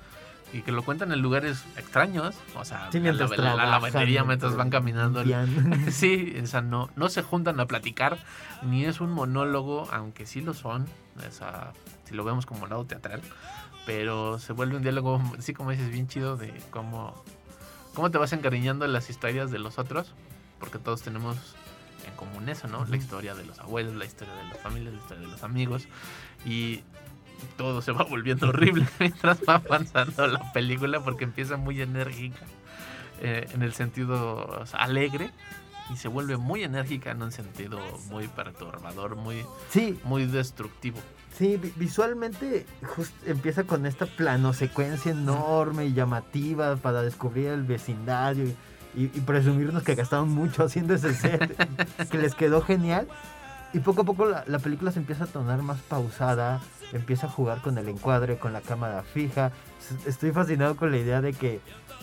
[0.54, 2.36] y que lo cuentan en lugares extraños.
[2.56, 5.24] O sea, Sí, la, la- la trabajan, lavandería mientras van caminando.
[5.24, 5.86] limpian.
[5.92, 8.18] Sí, o sea, no, no se juntan a platicar,
[8.64, 10.86] ni es un monólogo, aunque sí lo son,
[11.28, 11.74] o sea,
[12.06, 13.22] si lo vemos como lado teatral,
[13.86, 17.24] pero se vuelve un diálogo, sí como dices, bien chido de cómo,
[17.94, 20.14] cómo te vas encariñando en las historias de los otros,
[20.60, 21.38] porque todos tenemos
[22.06, 22.86] en común eso, ¿no?
[22.86, 25.88] La historia de los abuelos, la historia de las familias, la historia de los amigos,
[26.46, 26.84] y
[27.58, 32.46] todo se va volviendo horrible mientras va avanzando la película, porque empieza muy enérgica,
[33.22, 35.32] eh, en el sentido alegre,
[35.92, 37.80] y se vuelve muy enérgica en un sentido
[38.10, 41.00] muy perturbador, muy, Sí, muy destructivo.
[41.38, 42.66] Sí, vi- visualmente
[42.96, 49.12] just empieza con esta plano secuencia enorme y llamativa para descubrir el vecindario y, y-
[49.14, 51.56] y presumirnos que gastaron mucho haciendo ese set,
[52.12, 53.08] que les quedó genial.
[53.74, 56.60] Y poco a poco la, la película se empieza a tornar más pausada,
[56.94, 59.52] empieza a jugar con el encuadre, con la cámara fija.
[60.06, 61.60] Estoy fascinado con la idea de que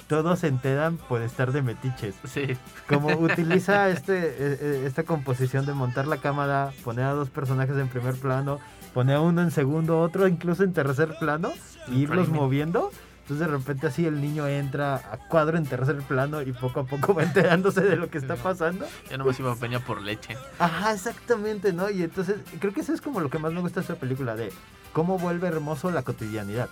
[0.06, 2.14] todos se enteran por estar de metiches.
[2.24, 2.56] Sí,
[2.88, 7.76] Como utiliza este, eh, eh, esta composición de montar la cámara, poner a dos personajes
[7.76, 8.58] en primer plano,
[8.92, 11.52] poner a uno en segundo, otro incluso en tercer plano,
[11.88, 12.90] y irlos moviendo.
[13.24, 16.84] Entonces de repente así el niño entra a cuadro en tercer plano y poco a
[16.84, 18.86] poco va enterándose de lo que está pasando.
[19.08, 20.36] ya nomás iba a peña por leche.
[20.58, 21.88] Ajá, exactamente, ¿no?
[21.88, 24.36] Y entonces creo que eso es como lo que más me gusta de esta película,
[24.36, 24.52] de
[24.92, 26.68] cómo vuelve hermoso la cotidianidad.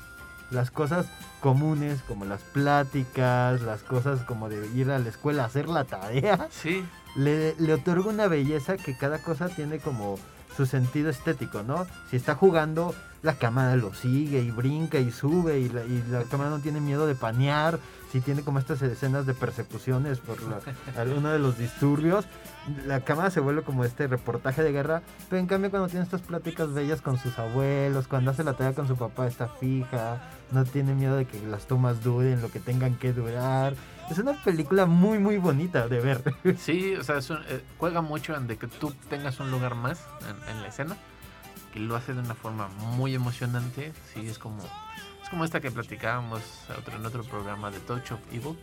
[0.51, 1.07] Las cosas
[1.41, 5.85] comunes, como las pláticas, las cosas como de ir a la escuela a hacer la
[5.85, 6.49] tarea.
[6.51, 6.85] Sí,
[7.17, 10.19] le, le otorga una belleza que cada cosa tiene como
[10.55, 11.87] su sentido estético, ¿no?
[12.11, 16.25] Si está jugando, la cámara lo sigue y brinca y sube y la, y la
[16.25, 17.79] cámara no tiene miedo de panear,
[18.11, 20.37] si tiene como estas escenas de persecuciones por
[20.99, 22.27] alguno de los disturbios,
[22.87, 26.21] la cámara se vuelve como este reportaje de guerra, pero en cambio cuando tiene estas
[26.23, 30.21] pláticas bellas con sus abuelos, cuando hace la tarea con su papá está fija,
[30.51, 33.75] no tiene miedo de que las tomas duren lo que tengan que durar.
[34.11, 36.35] Es una película muy muy bonita de ver.
[36.59, 39.75] Sí, o sea, es un- eh, juega mucho en de que tú tengas un lugar
[39.75, 40.97] más en, en la escena,
[41.73, 43.93] que lo hace de una forma muy emocionante.
[44.15, 44.63] Sí, es como,
[45.23, 46.43] es como esta que platicábamos
[46.79, 48.59] otro- en otro programa de Touch of Evil,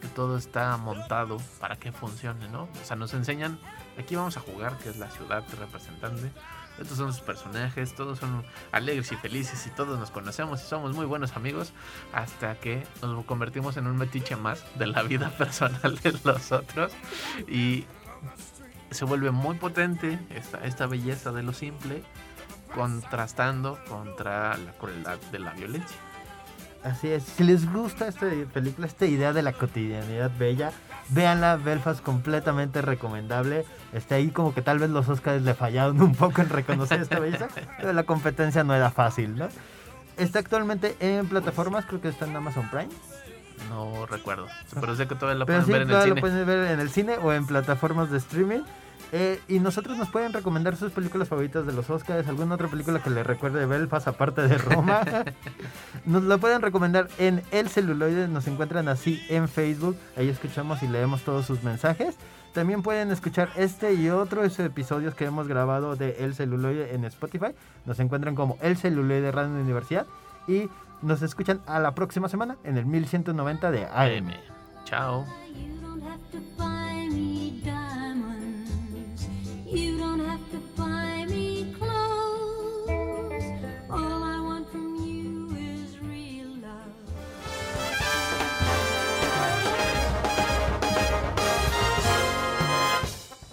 [0.00, 2.64] que todo está montado para que funcione, ¿no?
[2.64, 3.58] O sea, nos enseñan,
[3.98, 6.30] aquí vamos a jugar, que es la ciudad representante.
[6.78, 10.92] Estos son sus personajes, todos son alegres y felices y todos nos conocemos y somos
[10.92, 11.72] muy buenos amigos
[12.12, 16.90] hasta que nos convertimos en un metiche más de la vida personal de los otros
[17.46, 17.84] y
[18.90, 22.02] se vuelve muy potente esta, esta belleza de lo simple
[22.74, 25.96] contrastando contra la crueldad de la violencia.
[26.82, 30.70] Así es, si les gusta esta película, esta idea de la cotidianidad bella,
[31.08, 33.64] véanla, Belfast completamente recomendable.
[33.94, 37.18] Está ahí como que tal vez los Oscars le fallaron un poco en reconocer esta
[37.20, 37.48] belleza,
[37.78, 39.48] pero la competencia no era fácil, ¿no?
[40.18, 42.90] Está actualmente en plataformas, creo que está en Amazon Prime.
[43.70, 44.46] No recuerdo,
[44.78, 46.20] pero sé que todavía la Pero pueden sí, ver en el todavía lo cine.
[46.20, 48.60] pueden ver en el cine o en plataformas de streaming.
[49.12, 53.02] Eh, y nosotros nos pueden recomendar sus películas favoritas de los Oscars, alguna otra película
[53.02, 55.02] que les recuerde Belfast aparte de Roma.
[56.04, 60.88] nos la pueden recomendar en El Celuloide, nos encuentran así en Facebook, ahí escuchamos y
[60.88, 62.16] leemos todos sus mensajes.
[62.52, 67.48] También pueden escuchar este y otros episodios que hemos grabado de El Celuloide en Spotify.
[67.84, 70.06] Nos encuentran como El Celuloide Radio Universidad
[70.46, 70.68] y
[71.02, 74.28] nos escuchan a la próxima semana en el 1190 de AM.
[74.28, 74.34] AM.
[74.84, 75.24] Chao.